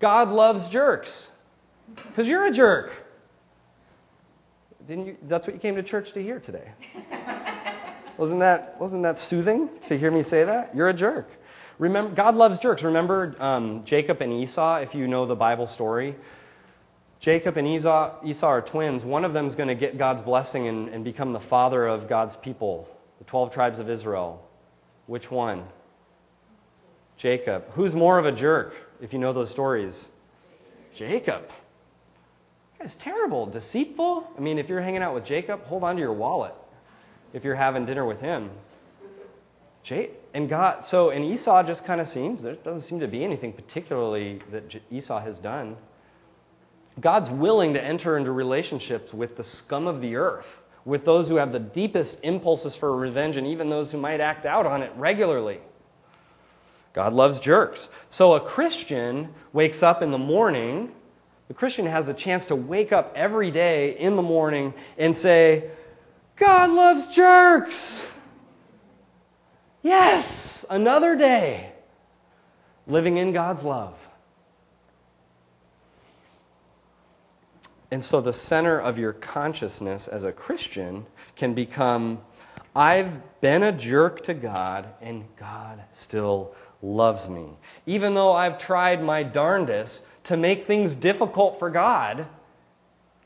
God 0.00 0.30
loves 0.30 0.68
jerks 0.68 1.30
because 1.94 2.26
you're 2.26 2.46
a 2.46 2.50
jerk. 2.50 2.90
Didn't 4.86 5.06
you, 5.06 5.16
that's 5.24 5.46
what 5.46 5.52
you 5.52 5.60
came 5.60 5.76
to 5.76 5.82
church 5.82 6.12
to 6.12 6.22
hear 6.22 6.40
today. 6.40 6.72
wasn't, 8.16 8.40
that, 8.40 8.80
wasn't 8.80 9.02
that 9.02 9.18
soothing 9.18 9.68
to 9.82 9.98
hear 9.98 10.10
me 10.10 10.22
say 10.22 10.44
that? 10.44 10.74
You're 10.74 10.88
a 10.88 10.94
jerk. 10.94 11.28
Remember, 11.78 12.14
God 12.14 12.36
loves 12.36 12.58
jerks. 12.58 12.82
Remember 12.84 13.36
um, 13.38 13.84
Jacob 13.84 14.22
and 14.22 14.32
Esau, 14.32 14.76
if 14.76 14.94
you 14.94 15.06
know 15.06 15.26
the 15.26 15.36
Bible 15.36 15.66
story? 15.66 16.16
Jacob 17.20 17.58
and 17.58 17.68
Esau, 17.68 18.14
Esau 18.24 18.46
are 18.46 18.62
twins. 18.62 19.04
One 19.04 19.26
of 19.26 19.34
them 19.34 19.46
is 19.46 19.54
going 19.54 19.68
to 19.68 19.74
get 19.74 19.98
God's 19.98 20.22
blessing 20.22 20.68
and, 20.68 20.88
and 20.88 21.04
become 21.04 21.34
the 21.34 21.38
father 21.38 21.86
of 21.86 22.08
God's 22.08 22.34
people, 22.34 22.88
the 23.18 23.24
12 23.24 23.52
tribes 23.52 23.78
of 23.78 23.90
Israel. 23.90 24.42
Which 25.04 25.30
one? 25.30 25.66
Jacob. 27.18 27.64
Who's 27.72 27.96
more 27.96 28.18
of 28.18 28.24
a 28.24 28.32
jerk, 28.32 28.76
if 29.02 29.12
you 29.12 29.18
know 29.18 29.32
those 29.32 29.50
stories? 29.50 30.08
Jacob. 30.94 31.50
It's 32.80 32.94
terrible, 32.94 33.44
deceitful. 33.44 34.32
I 34.36 34.40
mean, 34.40 34.56
if 34.56 34.68
you're 34.68 34.80
hanging 34.80 35.02
out 35.02 35.14
with 35.14 35.24
Jacob, 35.24 35.64
hold 35.64 35.82
on 35.82 35.96
to 35.96 36.00
your 36.00 36.12
wallet 36.12 36.54
if 37.32 37.44
you're 37.44 37.56
having 37.56 37.84
dinner 37.84 38.04
with 38.04 38.20
him. 38.20 38.50
and 40.32 40.48
God, 40.48 40.84
so, 40.84 41.10
and 41.10 41.24
Esau 41.24 41.62
just 41.64 41.84
kind 41.84 42.00
of 42.00 42.06
seems, 42.06 42.42
there 42.42 42.54
doesn't 42.54 42.82
seem 42.82 43.00
to 43.00 43.08
be 43.08 43.24
anything 43.24 43.52
particularly 43.52 44.38
that 44.52 44.80
Esau 44.90 45.18
has 45.18 45.38
done. 45.38 45.76
God's 47.00 47.30
willing 47.30 47.74
to 47.74 47.82
enter 47.82 48.16
into 48.16 48.30
relationships 48.30 49.12
with 49.12 49.36
the 49.36 49.42
scum 49.42 49.86
of 49.86 50.00
the 50.00 50.14
earth, 50.14 50.62
with 50.84 51.04
those 51.04 51.28
who 51.28 51.36
have 51.36 51.50
the 51.52 51.60
deepest 51.60 52.22
impulses 52.22 52.76
for 52.76 52.96
revenge, 52.96 53.36
and 53.36 53.46
even 53.46 53.70
those 53.70 53.90
who 53.90 53.98
might 53.98 54.20
act 54.20 54.46
out 54.46 54.66
on 54.66 54.82
it 54.82 54.92
regularly. 54.96 55.60
God 56.98 57.12
loves 57.12 57.38
jerks. 57.38 57.90
So 58.10 58.32
a 58.32 58.40
Christian 58.40 59.32
wakes 59.52 59.84
up 59.84 60.02
in 60.02 60.10
the 60.10 60.18
morning, 60.18 60.90
the 61.46 61.54
Christian 61.54 61.86
has 61.86 62.08
a 62.08 62.12
chance 62.12 62.44
to 62.46 62.56
wake 62.56 62.92
up 62.92 63.12
every 63.14 63.52
day 63.52 63.96
in 63.96 64.16
the 64.16 64.22
morning 64.22 64.74
and 64.98 65.14
say, 65.14 65.70
God 66.34 66.70
loves 66.70 67.06
jerks. 67.14 68.10
Yes, 69.80 70.64
another 70.68 71.14
day 71.14 71.70
living 72.88 73.16
in 73.16 73.32
God's 73.32 73.62
love. 73.62 73.94
And 77.92 78.02
so 78.02 78.20
the 78.20 78.32
center 78.32 78.76
of 78.76 78.98
your 78.98 79.12
consciousness 79.12 80.08
as 80.08 80.24
a 80.24 80.32
Christian 80.32 81.06
can 81.36 81.54
become 81.54 82.18
I've 82.78 83.40
been 83.40 83.64
a 83.64 83.72
jerk 83.72 84.22
to 84.24 84.34
God, 84.34 84.86
and 85.00 85.24
God 85.36 85.82
still 85.92 86.54
loves 86.82 87.28
me. 87.28 87.46
Even 87.86 88.14
though 88.14 88.32
I've 88.32 88.58
tried 88.58 89.02
my 89.02 89.22
darndest 89.22 90.04
to 90.24 90.36
make 90.36 90.66
things 90.66 90.94
difficult 90.94 91.58
for 91.58 91.70
God, 91.70 92.26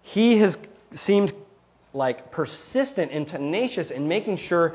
He 0.02 0.38
has 0.38 0.58
seemed 0.90 1.32
like 1.92 2.30
persistent 2.30 3.12
and 3.12 3.28
tenacious 3.28 3.90
in 3.90 4.08
making 4.08 4.36
sure 4.38 4.74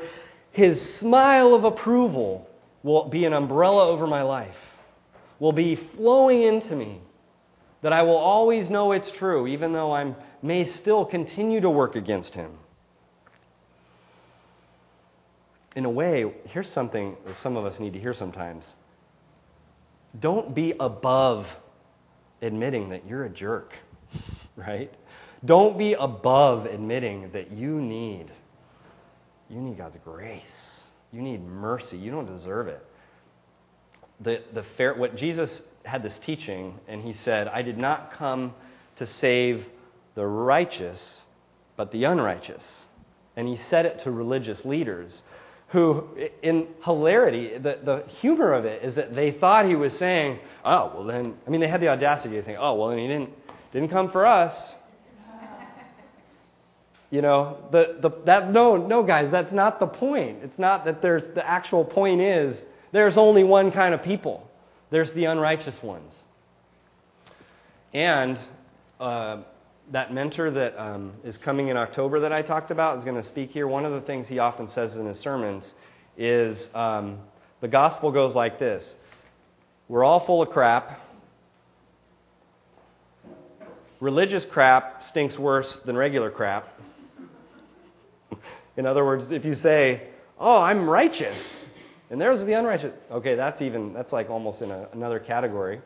His 0.52 0.80
smile 0.80 1.54
of 1.54 1.64
approval 1.64 2.48
will 2.82 3.04
be 3.04 3.24
an 3.24 3.32
umbrella 3.32 3.88
over 3.88 4.06
my 4.06 4.22
life. 4.22 4.78
will 5.38 5.52
be 5.52 5.74
flowing 5.74 6.42
into 6.42 6.74
me, 6.74 7.00
that 7.82 7.92
I 7.92 8.02
will 8.02 8.16
always 8.16 8.70
know 8.70 8.92
it's 8.92 9.10
true, 9.10 9.46
even 9.46 9.72
though 9.72 9.92
I 9.92 10.14
may 10.42 10.64
still 10.64 11.04
continue 11.04 11.60
to 11.60 11.70
work 11.70 11.94
against 11.96 12.34
him. 12.34 12.50
In 15.78 15.84
a 15.84 15.90
way, 15.90 16.28
here's 16.48 16.68
something 16.68 17.16
that 17.24 17.36
some 17.36 17.56
of 17.56 17.64
us 17.64 17.78
need 17.78 17.92
to 17.92 18.00
hear 18.00 18.12
sometimes. 18.12 18.74
Don't 20.18 20.52
be 20.52 20.74
above 20.80 21.56
admitting 22.42 22.88
that 22.88 23.06
you're 23.06 23.22
a 23.22 23.30
jerk, 23.30 23.74
right? 24.56 24.92
Don't 25.44 25.78
be 25.78 25.92
above 25.92 26.66
admitting 26.66 27.30
that 27.30 27.52
you 27.52 27.80
need 27.80 28.32
you 29.48 29.60
need 29.60 29.78
God's 29.78 29.98
grace. 30.04 30.88
You 31.12 31.22
need 31.22 31.46
mercy. 31.46 31.96
You 31.96 32.10
don't 32.10 32.26
deserve 32.26 32.66
it. 32.66 32.84
The, 34.18 34.42
the 34.52 34.64
fair, 34.64 34.94
what 34.94 35.16
Jesus 35.16 35.62
had 35.84 36.02
this 36.02 36.18
teaching, 36.18 36.76
and 36.88 37.02
he 37.02 37.12
said, 37.12 37.46
I 37.46 37.62
did 37.62 37.78
not 37.78 38.10
come 38.10 38.52
to 38.96 39.06
save 39.06 39.70
the 40.16 40.26
righteous, 40.26 41.26
but 41.76 41.92
the 41.92 42.02
unrighteous. 42.02 42.88
And 43.36 43.46
he 43.46 43.54
said 43.54 43.86
it 43.86 44.00
to 44.00 44.10
religious 44.10 44.64
leaders 44.64 45.22
who, 45.68 46.08
in 46.42 46.66
hilarity, 46.84 47.58
the, 47.58 47.78
the 47.82 48.04
humor 48.20 48.52
of 48.52 48.64
it 48.64 48.82
is 48.82 48.94
that 48.94 49.14
they 49.14 49.30
thought 49.30 49.66
he 49.66 49.76
was 49.76 49.96
saying, 49.96 50.38
oh, 50.64 50.92
well 50.94 51.04
then, 51.04 51.34
I 51.46 51.50
mean, 51.50 51.60
they 51.60 51.68
had 51.68 51.80
the 51.80 51.88
audacity 51.88 52.36
to 52.36 52.42
think, 52.42 52.58
oh, 52.60 52.74
well, 52.74 52.88
then 52.88 52.98
he 52.98 53.06
didn't, 53.06 53.30
didn't 53.72 53.90
come 53.90 54.08
for 54.08 54.26
us. 54.26 54.76
You 57.10 57.22
know, 57.22 57.58
the, 57.70 57.96
the, 58.00 58.10
that's 58.24 58.50
no, 58.50 58.76
no, 58.76 59.02
guys, 59.02 59.30
that's 59.30 59.52
not 59.52 59.80
the 59.80 59.86
point. 59.86 60.40
It's 60.42 60.58
not 60.58 60.84
that 60.84 61.00
there's, 61.00 61.30
the 61.30 61.46
actual 61.46 61.84
point 61.84 62.20
is 62.20 62.66
there's 62.92 63.16
only 63.16 63.44
one 63.44 63.70
kind 63.70 63.94
of 63.94 64.02
people 64.02 64.48
there's 64.90 65.12
the 65.12 65.26
unrighteous 65.26 65.82
ones. 65.82 66.22
And 67.92 68.38
uh, 69.00 69.38
that 69.90 70.12
mentor 70.12 70.50
that 70.50 70.78
um, 70.78 71.12
is 71.24 71.38
coming 71.38 71.68
in 71.68 71.76
October 71.76 72.20
that 72.20 72.32
I 72.32 72.42
talked 72.42 72.70
about 72.70 72.98
is 72.98 73.04
going 73.04 73.16
to 73.16 73.22
speak 73.22 73.52
here. 73.52 73.66
One 73.66 73.84
of 73.84 73.92
the 73.92 74.00
things 74.00 74.28
he 74.28 74.38
often 74.38 74.66
says 74.66 74.96
in 74.96 75.06
his 75.06 75.18
sermons 75.18 75.74
is 76.16 76.74
um, 76.74 77.18
the 77.60 77.68
gospel 77.68 78.10
goes 78.10 78.34
like 78.34 78.58
this 78.58 78.96
We're 79.88 80.04
all 80.04 80.20
full 80.20 80.42
of 80.42 80.50
crap. 80.50 81.04
Religious 84.00 84.44
crap 84.44 85.02
stinks 85.02 85.38
worse 85.38 85.78
than 85.80 85.96
regular 85.96 86.30
crap. 86.30 86.78
In 88.76 88.86
other 88.86 89.04
words, 89.04 89.32
if 89.32 89.44
you 89.44 89.56
say, 89.56 90.02
Oh, 90.38 90.62
I'm 90.62 90.88
righteous, 90.88 91.66
and 92.10 92.20
there's 92.20 92.44
the 92.44 92.52
unrighteous, 92.52 92.92
okay, 93.10 93.34
that's 93.34 93.60
even, 93.60 93.92
that's 93.92 94.12
like 94.12 94.30
almost 94.30 94.62
in 94.62 94.70
a, 94.70 94.86
another 94.92 95.18
category. 95.18 95.80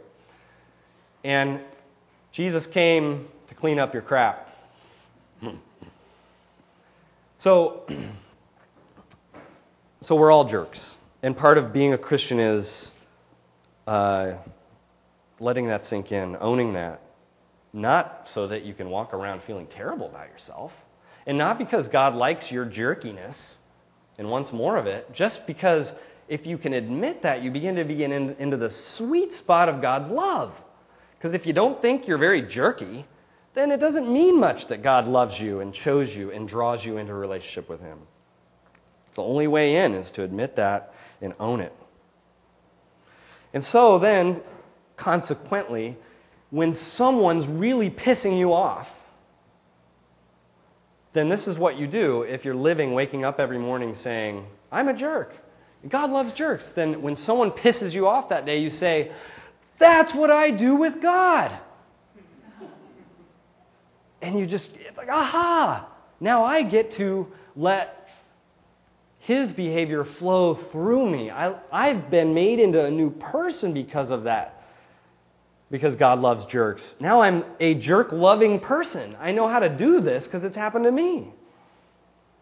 And 1.24 1.60
Jesus 2.32 2.66
came 2.66 3.28
to 3.48 3.54
clean 3.54 3.78
up 3.78 3.92
your 3.92 4.02
crap. 4.02 4.48
So, 7.38 7.86
so 10.00 10.16
we're 10.16 10.32
all 10.32 10.44
jerks. 10.44 10.96
And 11.22 11.36
part 11.36 11.58
of 11.58 11.72
being 11.72 11.92
a 11.92 11.98
Christian 11.98 12.40
is 12.40 12.94
uh, 13.86 14.32
letting 15.38 15.68
that 15.68 15.84
sink 15.84 16.10
in, 16.10 16.36
owning 16.40 16.72
that. 16.72 17.00
Not 17.72 18.28
so 18.28 18.48
that 18.48 18.64
you 18.64 18.74
can 18.74 18.90
walk 18.90 19.14
around 19.14 19.42
feeling 19.42 19.66
terrible 19.66 20.06
about 20.06 20.28
yourself 20.28 20.84
and 21.26 21.38
not 21.38 21.58
because 21.58 21.88
God 21.88 22.14
likes 22.14 22.50
your 22.50 22.64
jerkiness 22.64 23.58
and 24.18 24.28
wants 24.28 24.52
more 24.52 24.76
of 24.76 24.86
it, 24.86 25.12
just 25.12 25.46
because 25.46 25.94
if 26.28 26.46
you 26.46 26.58
can 26.58 26.72
admit 26.72 27.22
that, 27.22 27.42
you 27.42 27.50
begin 27.50 27.76
to 27.76 27.84
begin 27.84 28.12
in, 28.12 28.36
into 28.38 28.56
the 28.56 28.70
sweet 28.70 29.32
spot 29.32 29.68
of 29.68 29.80
God's 29.80 30.10
love. 30.10 30.60
Because 31.22 31.34
if 31.34 31.46
you 31.46 31.52
don't 31.52 31.80
think 31.80 32.08
you're 32.08 32.18
very 32.18 32.42
jerky, 32.42 33.04
then 33.54 33.70
it 33.70 33.78
doesn't 33.78 34.12
mean 34.12 34.40
much 34.40 34.66
that 34.66 34.82
God 34.82 35.06
loves 35.06 35.40
you 35.40 35.60
and 35.60 35.72
chose 35.72 36.16
you 36.16 36.32
and 36.32 36.48
draws 36.48 36.84
you 36.84 36.96
into 36.96 37.12
a 37.12 37.14
relationship 37.14 37.68
with 37.68 37.80
Him. 37.80 38.00
The 39.14 39.22
only 39.22 39.46
way 39.46 39.76
in 39.76 39.94
is 39.94 40.10
to 40.12 40.24
admit 40.24 40.56
that 40.56 40.92
and 41.20 41.32
own 41.38 41.60
it. 41.60 41.72
And 43.54 43.62
so 43.62 44.00
then, 44.00 44.40
consequently, 44.96 45.96
when 46.50 46.72
someone's 46.72 47.46
really 47.46 47.88
pissing 47.88 48.36
you 48.36 48.52
off, 48.52 49.00
then 51.12 51.28
this 51.28 51.46
is 51.46 51.56
what 51.56 51.78
you 51.78 51.86
do 51.86 52.22
if 52.22 52.44
you're 52.44 52.52
living, 52.56 52.94
waking 52.94 53.24
up 53.24 53.38
every 53.38 53.58
morning 53.58 53.94
saying, 53.94 54.44
I'm 54.72 54.88
a 54.88 54.94
jerk. 54.94 55.36
God 55.88 56.10
loves 56.10 56.32
jerks. 56.32 56.70
Then 56.70 57.00
when 57.00 57.14
someone 57.14 57.52
pisses 57.52 57.94
you 57.94 58.08
off 58.08 58.28
that 58.30 58.44
day, 58.44 58.58
you 58.58 58.70
say, 58.70 59.12
That's 59.82 60.14
what 60.14 60.30
I 60.30 60.52
do 60.52 60.76
with 60.76 61.02
God. 61.02 61.50
And 64.22 64.38
you 64.38 64.46
just, 64.46 64.78
like, 64.96 65.08
aha, 65.08 65.88
now 66.20 66.44
I 66.44 66.62
get 66.62 66.92
to 66.92 67.26
let 67.56 68.08
his 69.18 69.50
behavior 69.50 70.04
flow 70.04 70.54
through 70.54 71.10
me. 71.10 71.32
I, 71.32 71.56
I've 71.72 72.12
been 72.12 72.32
made 72.32 72.60
into 72.60 72.84
a 72.84 72.92
new 72.92 73.10
person 73.10 73.74
because 73.74 74.10
of 74.10 74.22
that 74.22 74.62
because 75.68 75.96
God 75.96 76.20
loves 76.20 76.46
jerks. 76.46 76.94
Now 77.00 77.20
I'm 77.20 77.44
a 77.58 77.74
jerk 77.74 78.12
loving 78.12 78.60
person. 78.60 79.16
I 79.18 79.32
know 79.32 79.48
how 79.48 79.58
to 79.58 79.68
do 79.68 79.98
this 79.98 80.28
because 80.28 80.44
it's 80.44 80.56
happened 80.56 80.84
to 80.84 80.92
me. 80.92 81.32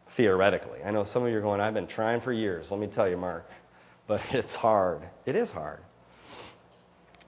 Theoretically. 0.09 0.81
I 0.85 0.91
know 0.91 1.05
some 1.05 1.23
of 1.23 1.31
you 1.31 1.39
are 1.39 1.41
going, 1.41 1.63
I've 1.63 1.73
been 1.73 1.87
trying 1.87 2.21
for 2.21 2.35
years. 2.35 2.71
Let 2.71 2.81
me 2.81 2.87
tell 2.87 3.09
you, 3.09 3.17
Mark. 3.17 3.49
But 4.07 4.21
it's 4.33 4.57
hard. 4.57 5.01
It 5.25 5.37
is 5.37 5.51
hard. 5.51 5.81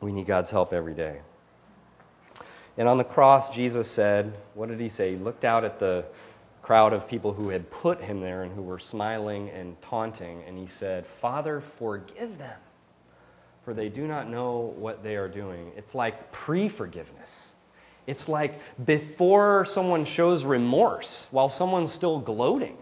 We 0.02 0.12
need 0.12 0.26
God's 0.26 0.50
help 0.50 0.74
every 0.74 0.94
day. 0.94 1.20
And 2.76 2.88
on 2.88 2.98
the 2.98 3.04
cross, 3.04 3.54
Jesus 3.54 3.90
said, 3.90 4.36
What 4.52 4.68
did 4.68 4.80
he 4.80 4.90
say? 4.90 5.12
He 5.12 5.16
looked 5.16 5.44
out 5.44 5.64
at 5.64 5.78
the 5.78 6.04
crowd 6.60 6.92
of 6.92 7.08
people 7.08 7.32
who 7.32 7.48
had 7.48 7.70
put 7.70 8.02
him 8.02 8.20
there 8.20 8.42
and 8.42 8.52
who 8.52 8.62
were 8.62 8.78
smiling 8.78 9.48
and 9.48 9.80
taunting, 9.80 10.42
and 10.46 10.58
he 10.58 10.66
said, 10.66 11.06
Father, 11.06 11.60
forgive 11.60 12.36
them 12.36 12.58
for 13.64 13.74
they 13.74 13.88
do 13.88 14.06
not 14.06 14.28
know 14.28 14.74
what 14.76 15.02
they 15.02 15.16
are 15.16 15.28
doing. 15.28 15.72
It's 15.76 15.94
like 15.94 16.32
pre 16.32 16.68
forgiveness. 16.68 17.54
It's 18.06 18.28
like 18.28 18.60
before 18.84 19.64
someone 19.64 20.04
shows 20.04 20.44
remorse 20.44 21.28
while 21.30 21.48
someone's 21.48 21.92
still 21.92 22.18
gloating. 22.18 22.76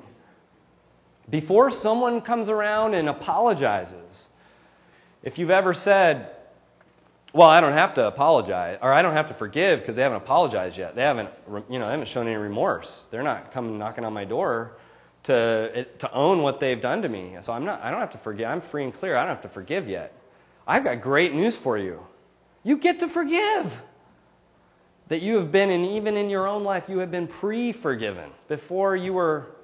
Before 1.29 1.71
someone 1.71 2.23
comes 2.23 2.49
around 2.49 2.95
and 2.95 3.09
apologizes. 3.09 4.31
If 5.23 5.39
you've 5.39 5.51
ever 5.51 5.75
said, 5.75 6.31
well, 7.33 7.49
I 7.49 7.61
don't 7.61 7.73
have 7.73 7.95
to 7.95 8.07
apologize, 8.07 8.79
or 8.83 8.93
I 8.93 9.03
don't 9.03 9.13
have 9.13 9.27
to 9.29 9.35
forgive 9.35 9.81
because 9.81 9.97
they 9.97 10.03
haven't 10.03 10.19
apologized 10.19 10.77
yet. 10.77 10.97
They 10.97 11.03
haven't, 11.03 11.31
you 11.69 11.79
know, 11.79 11.87
they 11.87 11.93
haven't 11.93 12.09
shown 12.09 12.27
any 12.27 12.37
remorse. 12.37 13.07
They're 13.11 13.23
not 13.23 13.53
coming 13.53 13.79
knocking 13.79 14.05
on 14.05 14.13
my 14.13 14.25
door 14.25 14.79
to, 15.25 15.85
to 15.85 16.13
own 16.13 16.43
what 16.43 16.59
they've 16.59 16.81
done 16.81 17.03
to 17.03 17.09
me. 17.09 17.37
So 17.41 17.53
I'm 17.53 17.65
not, 17.65 17.83
I 17.83 17.91
don't 17.91 18.01
have 18.01 18.11
to 18.11 18.19
forgive. 18.19 18.49
I'm 18.49 18.61
free 18.61 18.85
and 18.85 18.93
clear. 18.93 19.17
I 19.17 19.21
don't 19.21 19.29
have 19.29 19.43
to 19.43 19.49
forgive 19.49 19.89
yet. 19.89 20.13
I've 20.67 20.83
got 20.83 21.01
great 21.01 21.33
news 21.33 21.57
for 21.57 21.79
you. 21.79 22.05
You 22.65 22.77
get 22.77 22.99
to 23.01 23.09
forgive. 23.09 23.81
That 25.09 25.23
you 25.23 25.37
have 25.37 25.51
been, 25.51 25.71
and 25.71 25.85
even 25.85 26.17
in 26.17 26.31
your 26.31 26.47
own 26.47 26.63
life, 26.63 26.89
you 26.89 26.99
have 26.99 27.11
been 27.11 27.27
pre 27.27 27.73
forgiven 27.73 28.31
before 28.47 28.95
you 28.95 29.13
were, 29.13 29.57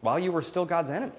while 0.00 0.18
you 0.18 0.32
were 0.32 0.42
still 0.42 0.64
God's 0.64 0.90
enemy. 0.90 1.12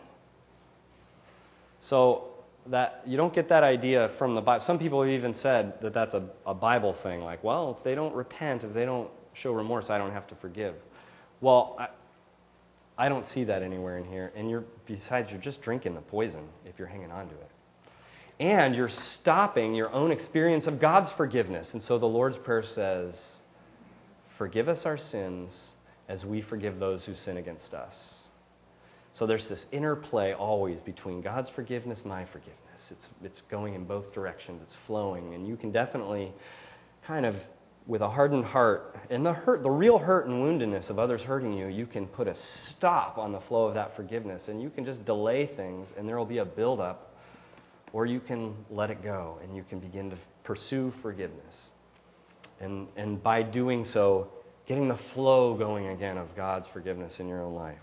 So, 1.80 2.26
that 2.70 3.02
you 3.06 3.18
don't 3.18 3.34
get 3.34 3.50
that 3.50 3.64
idea 3.64 4.10
from 4.10 4.36
the 4.36 4.42
Bible. 4.42 4.62
Some 4.62 4.80
people 4.80 5.02
have 5.02 5.12
even 5.12 5.34
said 5.34 5.82
that 5.82 5.94
that's 5.94 6.14
a, 6.14 6.24
a 6.46 6.54
Bible 6.54 6.94
thing, 6.94 7.24
like, 7.24 7.44
well, 7.44 7.76
if 7.78 7.84
they 7.84 7.96
don't 7.96 8.14
repent, 8.14 8.64
if 8.64 8.74
they 8.74 8.86
don't 8.86 9.10
show 9.34 9.54
remorse, 9.54 9.90
I 9.90 9.98
don't 9.98 10.12
have 10.12 10.28
to 10.28 10.36
forgive. 10.36 10.76
Well, 11.42 11.76
I, 11.80 11.88
I 12.98 13.10
don't 13.10 13.28
see 13.28 13.46
that 13.46 13.64
anywhere 13.64 13.98
in 13.98 14.06
here. 14.06 14.32
And 14.36 14.50
you're, 14.50 14.66
besides, 14.86 15.32
you're 15.32 15.42
just 15.42 15.62
drinking 15.62 15.96
the 15.96 16.02
poison 16.02 16.48
if 16.66 16.78
you're 16.78 16.88
hanging 16.88 17.12
on 17.12 17.28
to 17.30 17.36
it 17.36 17.50
and 18.40 18.76
you're 18.76 18.90
stopping 18.90 19.74
your 19.74 19.92
own 19.94 20.12
experience 20.12 20.66
of 20.66 20.80
God's 20.80 21.12
forgiveness. 21.12 21.74
And 21.74 21.84
so 21.84 21.98
the 21.98 22.08
Lord's 22.08 22.38
Prayer 22.38 22.64
says, 22.64 23.40
Forgive 24.30 24.70
us 24.70 24.86
our 24.86 24.98
sins 24.98 25.74
as 26.08 26.26
we 26.26 26.42
forgive 26.42 26.80
those 26.80 27.06
who 27.06 27.14
sin 27.14 27.38
against 27.38 27.74
us. 27.74 28.19
So 29.14 29.26
there's 29.26 29.50
this 29.50 29.68
interplay 29.72 30.34
always 30.34 30.80
between 30.82 31.22
God's 31.22 31.50
forgiveness, 31.50 32.06
my 32.06 32.26
forgiveness. 32.26 32.92
It's, 32.92 33.10
it's 33.24 33.42
going 33.42 33.74
in 33.74 33.84
both 33.84 34.14
directions, 34.14 34.62
it's 34.62 34.76
flowing. 34.76 35.34
And 35.34 35.48
you 35.48 35.58
can 35.58 35.72
definitely 35.72 36.32
kind 37.04 37.26
of, 37.26 37.48
with 37.88 38.02
a 38.02 38.10
hardened 38.10 38.46
heart, 38.46 38.96
and 39.10 39.26
the 39.26 39.34
hurt, 39.34 39.64
the 39.64 39.72
real 39.72 39.98
hurt 39.98 40.28
and 40.28 40.44
woundedness 40.44 40.90
of 40.90 41.00
others 41.00 41.24
hurting 41.24 41.54
you, 41.54 41.68
you 41.68 41.86
can 41.86 42.08
put 42.08 42.28
a 42.28 42.36
stop 42.36 43.18
on 43.18 43.32
the 43.32 43.40
flow 43.40 43.66
of 43.66 43.74
that 43.74 43.96
forgiveness. 43.96 44.48
And 44.48 44.62
you 44.62 44.70
can 44.70 44.86
just 44.86 45.04
delay 45.06 45.46
things, 45.46 45.94
and 45.98 46.08
there 46.08 46.18
will 46.18 46.26
be 46.26 46.38
a 46.38 46.46
buildup 46.46 47.10
or 47.94 48.06
you 48.06 48.20
can 48.20 48.54
let 48.70 48.92
it 48.92 49.04
go 49.04 49.40
and 49.44 49.56
you 49.56 49.64
can 49.68 49.80
begin 49.80 50.10
to 50.10 50.18
pursue 50.44 50.92
forgiveness. 50.92 51.70
And, 52.60 52.88
and 52.96 53.22
by 53.22 53.42
doing 53.42 53.84
so, 53.84 54.30
getting 54.66 54.88
the 54.88 54.98
flow 54.98 55.54
going 55.54 55.88
again 55.88 56.18
of 56.18 56.36
God's 56.36 56.68
forgiveness 56.68 57.20
in 57.20 57.28
your 57.28 57.42
own 57.42 57.56
life. 57.56 57.80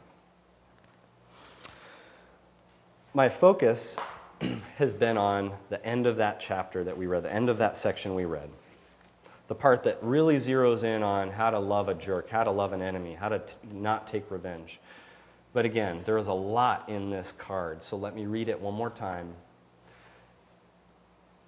My 3.16 3.30
focus 3.30 3.96
has 4.76 4.92
been 4.92 5.16
on 5.16 5.52
the 5.70 5.82
end 5.82 6.06
of 6.06 6.18
that 6.18 6.38
chapter 6.38 6.84
that 6.84 6.98
we 6.98 7.06
read, 7.06 7.22
the 7.22 7.32
end 7.32 7.48
of 7.48 7.56
that 7.56 7.78
section 7.78 8.14
we 8.14 8.26
read. 8.26 8.50
The 9.48 9.54
part 9.54 9.84
that 9.84 9.96
really 10.02 10.36
zeroes 10.36 10.84
in 10.84 11.02
on 11.02 11.30
how 11.30 11.48
to 11.48 11.58
love 11.58 11.88
a 11.88 11.94
jerk, 11.94 12.28
how 12.28 12.44
to 12.44 12.50
love 12.50 12.74
an 12.74 12.82
enemy, 12.82 13.14
how 13.14 13.30
to 13.30 13.38
t- 13.38 13.54
not 13.72 14.06
take 14.06 14.30
revenge. 14.30 14.80
But 15.54 15.64
again, 15.64 16.02
there 16.04 16.18
is 16.18 16.26
a 16.26 16.34
lot 16.34 16.90
in 16.90 17.08
this 17.08 17.32
card, 17.32 17.82
so 17.82 17.96
let 17.96 18.14
me 18.14 18.26
read 18.26 18.50
it 18.50 18.60
one 18.60 18.74
more 18.74 18.90
time. 18.90 19.32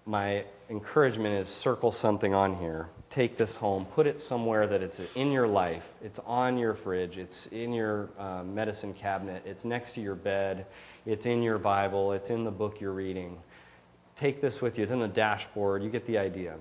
My 0.06 0.46
encouragement 0.70 1.34
is 1.34 1.48
circle 1.48 1.92
something 1.92 2.32
on 2.32 2.56
here. 2.56 2.88
Take 3.10 3.36
this 3.36 3.56
home, 3.56 3.84
put 3.84 4.06
it 4.06 4.20
somewhere 4.20 4.66
that 4.66 4.82
it's 4.82 5.02
in 5.14 5.32
your 5.32 5.46
life. 5.46 5.86
It's 6.02 6.18
on 6.20 6.56
your 6.56 6.72
fridge, 6.72 7.18
it's 7.18 7.46
in 7.48 7.74
your 7.74 8.08
uh, 8.18 8.42
medicine 8.42 8.94
cabinet, 8.94 9.42
it's 9.44 9.66
next 9.66 9.92
to 9.96 10.00
your 10.00 10.14
bed, 10.14 10.64
it's 11.08 11.24
in 11.24 11.42
your 11.42 11.56
Bible, 11.56 12.12
it's 12.12 12.28
in 12.28 12.44
the 12.44 12.50
book 12.50 12.82
you're 12.82 12.92
reading. 12.92 13.38
Take 14.14 14.42
this 14.42 14.60
with 14.60 14.76
you, 14.76 14.82
it's 14.82 14.92
in 14.92 14.98
the 14.98 15.08
dashboard, 15.08 15.82
you 15.82 15.88
get 15.88 16.04
the 16.04 16.18
idea. 16.18 16.56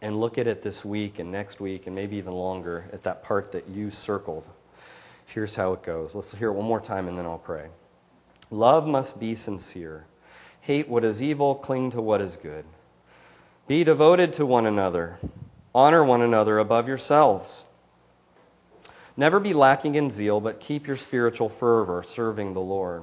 And 0.00 0.16
look 0.16 0.38
at 0.38 0.46
it 0.46 0.62
this 0.62 0.86
week 0.86 1.18
and 1.18 1.30
next 1.30 1.60
week 1.60 1.86
and 1.86 1.94
maybe 1.94 2.16
even 2.16 2.32
longer 2.32 2.86
at 2.94 3.02
that 3.02 3.22
part 3.22 3.52
that 3.52 3.68
you 3.68 3.90
circled. 3.90 4.48
Here's 5.26 5.54
how 5.54 5.74
it 5.74 5.82
goes. 5.82 6.14
Let's 6.14 6.34
hear 6.34 6.48
it 6.48 6.54
one 6.54 6.64
more 6.64 6.80
time 6.80 7.08
and 7.08 7.18
then 7.18 7.26
I'll 7.26 7.36
pray. 7.36 7.66
Love 8.50 8.86
must 8.86 9.20
be 9.20 9.34
sincere. 9.34 10.06
Hate 10.62 10.88
what 10.88 11.04
is 11.04 11.22
evil, 11.22 11.54
cling 11.54 11.90
to 11.90 12.00
what 12.00 12.22
is 12.22 12.36
good. 12.36 12.64
Be 13.66 13.84
devoted 13.84 14.32
to 14.34 14.46
one 14.46 14.64
another. 14.64 15.18
Honor 15.74 16.02
one 16.02 16.22
another 16.22 16.58
above 16.58 16.88
yourselves. 16.88 17.66
Never 19.14 19.38
be 19.38 19.52
lacking 19.52 19.94
in 19.94 20.08
zeal, 20.08 20.40
but 20.40 20.58
keep 20.58 20.86
your 20.86 20.96
spiritual 20.96 21.50
fervor, 21.50 22.02
serving 22.02 22.54
the 22.54 22.60
Lord. 22.60 23.02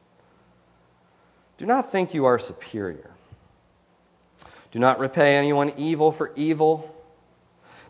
Do 1.61 1.67
not 1.67 1.91
think 1.91 2.15
you 2.15 2.25
are 2.25 2.39
superior. 2.39 3.11
Do 4.71 4.79
not 4.79 4.97
repay 4.97 5.35
anyone 5.35 5.71
evil 5.77 6.11
for 6.11 6.31
evil. 6.35 6.91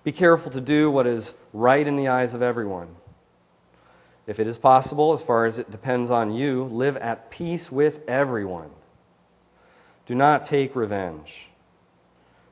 Be 0.04 0.12
careful 0.12 0.52
to 0.52 0.60
do 0.60 0.92
what 0.92 1.08
is 1.08 1.34
right 1.54 1.88
in 1.88 1.96
the 1.96 2.10
eyes 2.10 2.34
of 2.34 2.42
everyone. 2.42 2.98
If 4.28 4.42
it 4.42 4.48
is 4.48 4.58
possible, 4.58 5.14
as 5.14 5.24
far 5.24 5.46
as 5.46 5.58
it 5.58 5.72
depends 5.72 6.12
on 6.12 6.34
you, 6.34 6.66
live 6.66 6.98
at 6.98 7.32
peace 7.32 7.72
with 7.72 8.02
everyone. 8.10 8.72
Do 10.06 10.16
not 10.16 10.44
take 10.44 10.76
revenge 10.76 11.48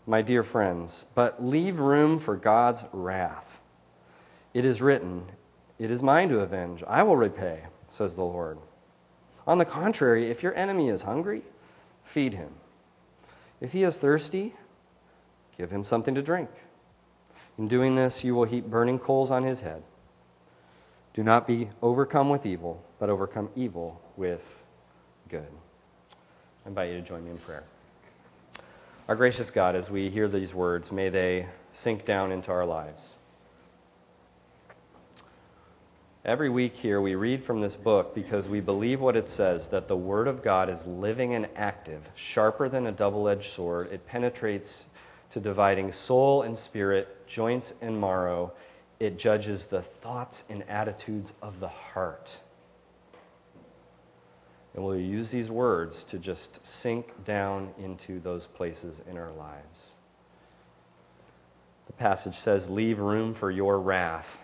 my 0.08 0.22
dear 0.22 0.42
friends, 0.42 1.06
but 1.16 1.44
leave 1.44 1.82
room 1.82 2.18
for 2.18 2.38
God's 2.38 2.86
wrath. 2.94 3.60
It 4.54 4.64
is 4.64 4.82
written, 4.82 5.26
It 5.78 5.92
is 5.92 6.02
mine 6.02 6.30
to 6.30 6.40
avenge. 6.40 6.82
I 6.88 7.04
will 7.04 7.18
repay, 7.18 7.64
says 7.90 8.16
the 8.16 8.24
Lord. 8.24 8.58
On 9.48 9.58
the 9.58 9.66
contrary, 9.66 10.30
if 10.30 10.44
your 10.44 10.56
enemy 10.56 10.90
is 10.90 11.04
hungry, 11.04 11.44
feed 12.04 12.34
him. 12.34 12.52
If 13.62 13.74
he 13.74 13.84
is 13.84 13.98
thirsty, 13.98 14.54
give 15.58 15.72
him 15.72 15.84
something 15.84 16.16
to 16.16 16.22
drink. 16.22 16.50
In 17.58 17.68
doing 17.68 17.96
this, 17.96 18.24
you 18.24 18.36
will 18.36 18.46
heap 18.46 18.66
burning 18.66 19.00
coals 19.00 19.32
on 19.32 19.44
his 19.44 19.62
head. 19.62 19.84
Do 21.14 21.24
not 21.24 21.48
be 21.48 21.70
overcome 21.82 22.30
with 22.30 22.46
evil, 22.46 22.84
but 23.00 23.10
overcome 23.10 23.50
evil 23.56 24.00
with 24.16 24.64
good. 25.28 25.48
I 26.66 26.70
invite 26.70 26.92
you 26.92 26.96
to 26.96 27.02
join 27.02 27.26
me 27.26 27.32
in 27.32 27.38
prayer. 27.38 27.64
Our 29.08 29.16
gracious 29.16 29.50
God, 29.52 29.76
as 29.76 29.90
we 29.90 30.10
hear 30.10 30.28
these 30.28 30.54
words, 30.54 30.92
may 30.92 31.10
they 31.10 31.48
sink 31.74 32.06
down 32.06 32.32
into 32.32 32.52
our 32.52 32.66
lives. 32.66 33.18
Every 36.26 36.50
week 36.50 36.76
here, 36.76 37.00
we 37.00 37.16
read 37.16 37.42
from 37.42 37.62
this 37.62 37.78
book 37.78 38.14
because 38.14 38.50
we 38.50 38.60
believe 38.60 39.00
what 39.00 39.16
it 39.16 39.30
says 39.30 39.70
that 39.70 39.88
the 39.88 39.96
Word 39.96 40.28
of 40.28 40.44
God 40.44 40.70
is 40.70 40.86
living 40.86 41.34
and 41.34 41.48
active, 41.56 42.10
sharper 42.14 42.68
than 42.68 42.88
a 42.88 42.92
double 42.92 43.30
edged 43.30 43.52
sword. 43.52 43.90
It 43.90 44.06
penetrates 44.06 44.90
to 45.32 45.40
dividing 45.40 45.94
soul 45.94 46.42
and 46.42 46.58
spirit, 46.58 47.26
joints 47.26 47.74
and 47.82 48.00
marrow. 48.00 48.52
It 49.00 49.18
judges 49.18 49.68
the 49.68 49.82
thoughts 49.82 50.46
and 50.50 50.64
attitudes 50.64 51.34
of 51.42 51.62
the 51.62 51.70
heart. 51.70 52.38
And 54.76 54.84
we'll 54.84 54.98
use 55.00 55.32
these 55.32 55.50
words 55.50 56.04
to 56.04 56.20
just 56.20 56.66
sink 56.68 57.24
down 57.24 57.74
into 57.80 58.20
those 58.20 58.46
places 58.46 59.02
in 59.10 59.18
our 59.18 59.32
lives. 59.32 59.94
The 61.88 61.94
passage 61.94 62.36
says, 62.36 62.70
Leave 62.70 63.00
room 63.00 63.34
for 63.34 63.50
your 63.50 63.80
wrath. 63.80 64.38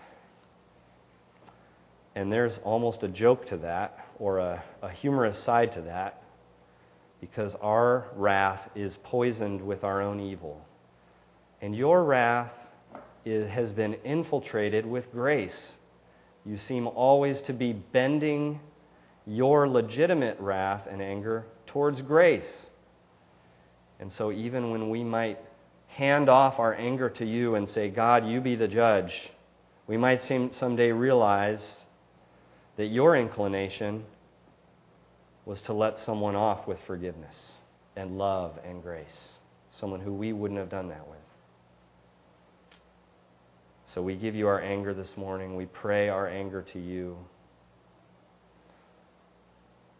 And 2.16 2.32
there's 2.32 2.58
almost 2.60 3.02
a 3.02 3.08
joke 3.08 3.44
to 3.46 3.58
that, 3.58 4.08
or 4.18 4.38
a, 4.38 4.64
a 4.80 4.88
humorous 4.88 5.38
side 5.38 5.70
to 5.72 5.82
that, 5.82 6.22
because 7.20 7.54
our 7.56 8.06
wrath 8.14 8.70
is 8.74 8.96
poisoned 8.96 9.60
with 9.60 9.84
our 9.84 10.00
own 10.00 10.18
evil. 10.18 10.66
And 11.60 11.76
your 11.76 12.02
wrath 12.04 12.70
is, 13.26 13.50
has 13.50 13.70
been 13.70 13.98
infiltrated 14.02 14.86
with 14.86 15.12
grace. 15.12 15.76
You 16.46 16.56
seem 16.56 16.86
always 16.86 17.42
to 17.42 17.52
be 17.52 17.74
bending 17.74 18.60
your 19.26 19.68
legitimate 19.68 20.40
wrath 20.40 20.86
and 20.86 21.02
anger 21.02 21.44
towards 21.66 22.00
grace. 22.00 22.70
And 24.00 24.10
so, 24.10 24.32
even 24.32 24.70
when 24.70 24.88
we 24.88 25.04
might 25.04 25.38
hand 25.88 26.30
off 26.30 26.60
our 26.60 26.74
anger 26.74 27.10
to 27.10 27.26
you 27.26 27.56
and 27.56 27.68
say, 27.68 27.90
God, 27.90 28.26
you 28.26 28.40
be 28.40 28.54
the 28.54 28.68
judge, 28.68 29.30
we 29.86 29.98
might 29.98 30.22
seem, 30.22 30.52
someday 30.52 30.92
realize 30.92 31.85
that 32.76 32.86
your 32.86 33.16
inclination 33.16 34.04
was 35.44 35.62
to 35.62 35.72
let 35.72 35.98
someone 35.98 36.36
off 36.36 36.66
with 36.66 36.78
forgiveness 36.78 37.60
and 37.94 38.18
love 38.18 38.58
and 38.64 38.82
grace, 38.82 39.38
someone 39.70 40.00
who 40.00 40.12
we 40.12 40.32
wouldn't 40.32 40.60
have 40.60 40.68
done 40.68 40.88
that 40.88 41.08
with. 41.08 41.18
So 43.86 44.02
we 44.02 44.14
give 44.14 44.34
you 44.34 44.48
our 44.48 44.60
anger 44.60 44.92
this 44.92 45.16
morning. 45.16 45.56
We 45.56 45.66
pray 45.66 46.08
our 46.08 46.28
anger 46.28 46.60
to 46.62 46.78
you. 46.78 47.16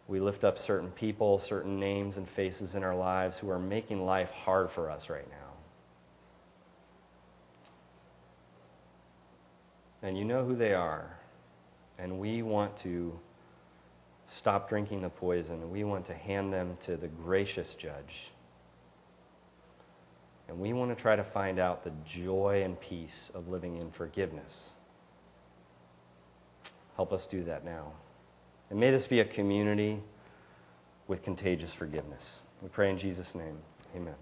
We 0.07 0.19
lift 0.19 0.43
up 0.43 0.57
certain 0.59 0.91
people, 0.91 1.39
certain 1.39 1.79
names 1.79 2.17
and 2.17 2.29
faces 2.29 2.75
in 2.75 2.83
our 2.83 2.95
lives 2.95 3.37
who 3.37 3.49
are 3.49 3.59
making 3.59 4.05
life 4.05 4.31
hard 4.31 4.69
for 4.69 4.91
us 4.91 5.09
right 5.09 5.27
now. 5.29 5.35
And 10.03 10.17
you 10.17 10.25
know 10.25 10.45
who 10.45 10.55
they 10.55 10.73
are. 10.73 11.16
And 11.99 12.19
we 12.19 12.41
want 12.41 12.77
to 12.77 13.17
stop 14.27 14.69
drinking 14.69 15.01
the 15.01 15.09
poison, 15.09 15.71
we 15.71 15.83
want 15.83 16.05
to 16.05 16.13
hand 16.13 16.53
them 16.53 16.77
to 16.81 16.97
the 16.97 17.07
gracious 17.07 17.75
judge. 17.75 18.31
And 20.47 20.59
we 20.59 20.73
want 20.73 20.95
to 20.95 21.01
try 21.01 21.15
to 21.15 21.23
find 21.23 21.59
out 21.59 21.83
the 21.83 21.91
joy 22.05 22.61
and 22.63 22.79
peace 22.79 23.31
of 23.33 23.49
living 23.49 23.77
in 23.77 23.91
forgiveness. 23.91 24.73
Help 26.95 27.13
us 27.13 27.25
do 27.25 27.43
that 27.43 27.65
now. 27.65 27.91
And 28.69 28.79
may 28.79 28.91
this 28.91 29.07
be 29.07 29.19
a 29.19 29.25
community 29.25 29.99
with 31.07 31.21
contagious 31.21 31.73
forgiveness. 31.73 32.43
We 32.61 32.69
pray 32.69 32.89
in 32.89 32.97
Jesus' 32.97 33.35
name. 33.35 33.59
Amen. 33.95 34.15